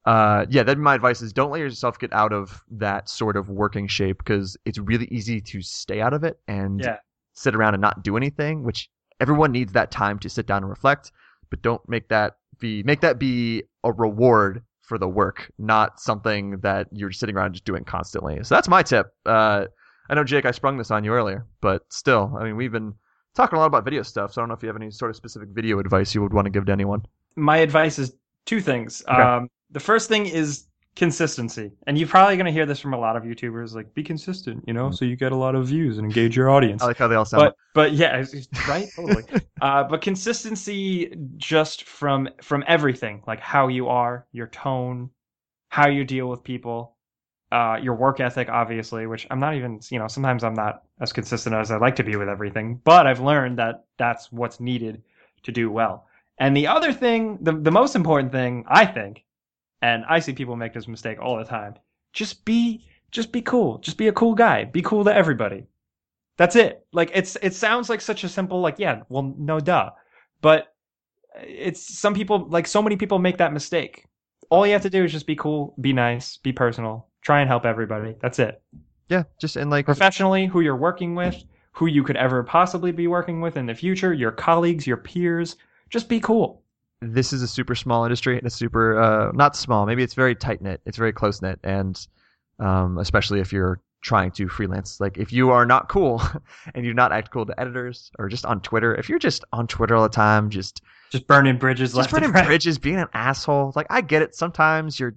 [0.04, 3.36] uh, yeah, that'd be my advice: is don't let yourself get out of that sort
[3.36, 6.96] of working shape because it's really easy to stay out of it and Yeah.
[7.34, 8.62] sit around and not do anything.
[8.64, 11.12] Which everyone needs that time to sit down and reflect,
[11.50, 16.58] but don't make that be make that be a reward for the work, not something
[16.60, 18.42] that you're sitting around just doing constantly.
[18.42, 19.12] So that's my tip.
[19.26, 19.66] Uh,
[20.08, 22.94] I know Jake, I sprung this on you earlier, but still, I mean, we've been
[23.34, 25.10] talking a lot about video stuff, so I don't know if you have any sort
[25.10, 27.02] of specific video advice you would want to give to anyone.
[27.36, 28.14] my advice is
[28.46, 29.02] two things.
[29.06, 29.20] Okay.
[29.20, 30.64] Um, the first thing is
[30.98, 33.72] consistency, and you're probably going to hear this from a lot of YouTubers.
[33.74, 36.50] Like, be consistent, you know, so you get a lot of views and engage your
[36.50, 36.82] audience.
[36.82, 37.44] I like how they all sound.
[37.44, 39.24] but but yeah, it's- it's- right, totally.
[39.62, 45.10] uh, but consistency just from from everything, like how you are, your tone,
[45.68, 46.96] how you deal with people,
[47.52, 49.06] uh, your work ethic, obviously.
[49.06, 52.04] Which I'm not even, you know, sometimes I'm not as consistent as I'd like to
[52.04, 52.80] be with everything.
[52.84, 55.02] But I've learned that that's what's needed
[55.44, 56.06] to do well.
[56.38, 59.24] And the other thing, the the most important thing, I think,
[59.82, 61.74] and I see people make this mistake all the time.
[62.12, 63.78] Just be just be cool.
[63.78, 64.64] Just be a cool guy.
[64.64, 65.66] Be cool to everybody.
[66.36, 66.86] That's it.
[66.92, 69.90] Like it's it sounds like such a simple like yeah, well no duh.
[70.40, 70.74] But
[71.42, 74.06] it's some people like so many people make that mistake.
[74.50, 77.48] All you have to do is just be cool, be nice, be personal, try and
[77.48, 78.16] help everybody.
[78.20, 78.62] That's it.
[79.08, 81.36] yeah, just and like Professionally, who you're working with,
[81.72, 85.56] who you could ever possibly be working with in the future, your colleagues, your peers,
[85.90, 86.62] just be cool.
[87.00, 89.86] This is a super small industry and it's super uh, not small.
[89.86, 90.80] Maybe it's very tight knit.
[90.84, 91.98] It's very close knit, and
[92.58, 95.00] um, especially if you're trying to freelance.
[95.00, 96.22] Like if you are not cool
[96.74, 99.44] and you do not act cool to editors or just on Twitter, if you're just
[99.52, 102.46] on Twitter all the time, just Just burning bridges just burning right.
[102.46, 103.72] bridges, being an asshole.
[103.74, 104.34] Like I get it.
[104.34, 105.16] Sometimes you're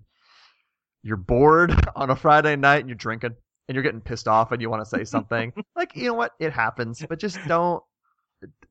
[1.04, 3.36] you're bored on a Friday night and you're drinking
[3.68, 5.54] and you're getting pissed off and you want to say something.
[5.76, 7.84] like you know what, it happens, but just don't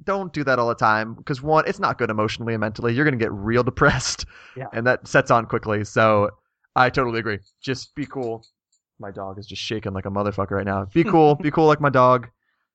[0.05, 2.95] don't do that all the time because one, it's not good emotionally and mentally.
[2.95, 4.25] You're gonna get real depressed,
[4.57, 4.67] Yeah.
[4.73, 5.85] and that sets on quickly.
[5.85, 6.31] So
[6.77, 7.39] I totally agree.
[7.61, 8.45] Just be cool.
[8.99, 10.87] My dog is just shaking like a motherfucker right now.
[10.93, 11.35] Be cool.
[11.35, 12.29] be cool like my dog,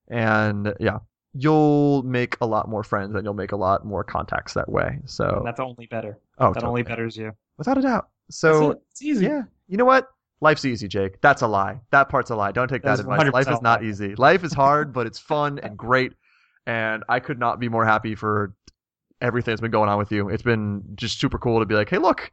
[0.08, 1.00] and yeah,
[1.34, 5.00] you'll make a lot more friends and you'll make a lot more contacts that way.
[5.06, 6.18] So And that's only better.
[6.40, 6.70] oh, that totally.
[6.70, 7.34] only betters you.
[7.58, 8.10] without a doubt.
[8.30, 8.82] So it.
[8.92, 9.26] it's easy.
[9.26, 10.08] yeah, you know what?
[10.42, 11.22] Life's easy, Jake.
[11.22, 11.80] That's a lie.
[11.92, 12.52] That part's a lie.
[12.52, 13.32] Don't take That that, advice.
[13.34, 13.88] Life is not lie.
[13.88, 14.16] easy.
[14.16, 16.14] Life is hard, but it's fun and great.
[16.66, 18.54] And I could not be more happy for
[19.22, 20.30] everything that's been going on with you.
[20.30, 22.32] It's been just super cool to be like, hey, look,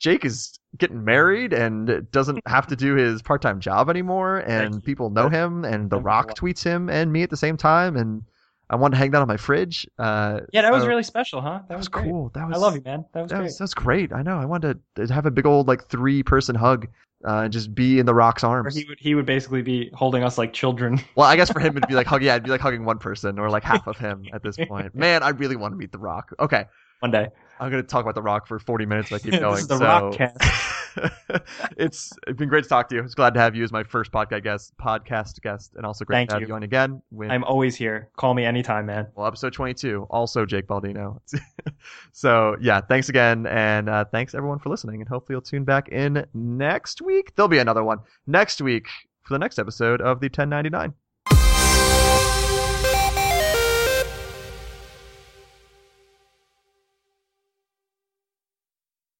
[0.00, 5.08] Jake is getting married and doesn't have to do his part-time job anymore, and people
[5.10, 7.56] know him, and The That means a Rock tweets him and me at the same
[7.56, 8.22] time, and
[8.68, 9.86] I wanted to hang that on my fridge.
[9.98, 11.60] Uh, Yeah, that was so- really special, huh?
[11.60, 12.04] That, that was great.
[12.06, 12.30] cool.
[12.34, 13.04] That was I love you, man.
[13.12, 13.44] That was that great.
[13.44, 14.12] was, that was great.
[14.12, 14.38] I know.
[14.38, 16.86] I wanted to have a big old like three person hug
[17.26, 18.74] uh, and just be in the Rock's Or arms.
[18.76, 21.00] he would he would basically be holding us like children.
[21.16, 22.22] Well, I guess for him it'd be like hug.
[22.22, 24.94] Yeah, it'd be like hugging one person or like half of him at this point.
[24.94, 26.32] Man, I really want to meet the Rock.
[26.40, 26.64] Okay,
[27.00, 27.28] One day.
[27.60, 29.10] I'm gonna talk about the Rock for 40 minutes.
[29.12, 29.54] If I keep going.
[29.56, 29.68] This going.
[29.68, 30.74] is the so- Rock cast.
[31.76, 33.02] it's it's been great to talk to you.
[33.02, 36.18] It's glad to have you as my first podcast guest, podcast guest, and also great
[36.18, 36.48] Thank to have you.
[36.48, 37.02] you on again.
[37.10, 38.10] When, I'm always here.
[38.16, 39.08] Call me anytime, man.
[39.16, 41.18] well, episode 22, also Jake Baldino.
[42.12, 45.00] so yeah, thanks again, and uh, thanks everyone for listening.
[45.00, 47.34] And hopefully you'll tune back in next week.
[47.34, 48.86] There'll be another one next week
[49.22, 50.94] for the next episode of the 1099.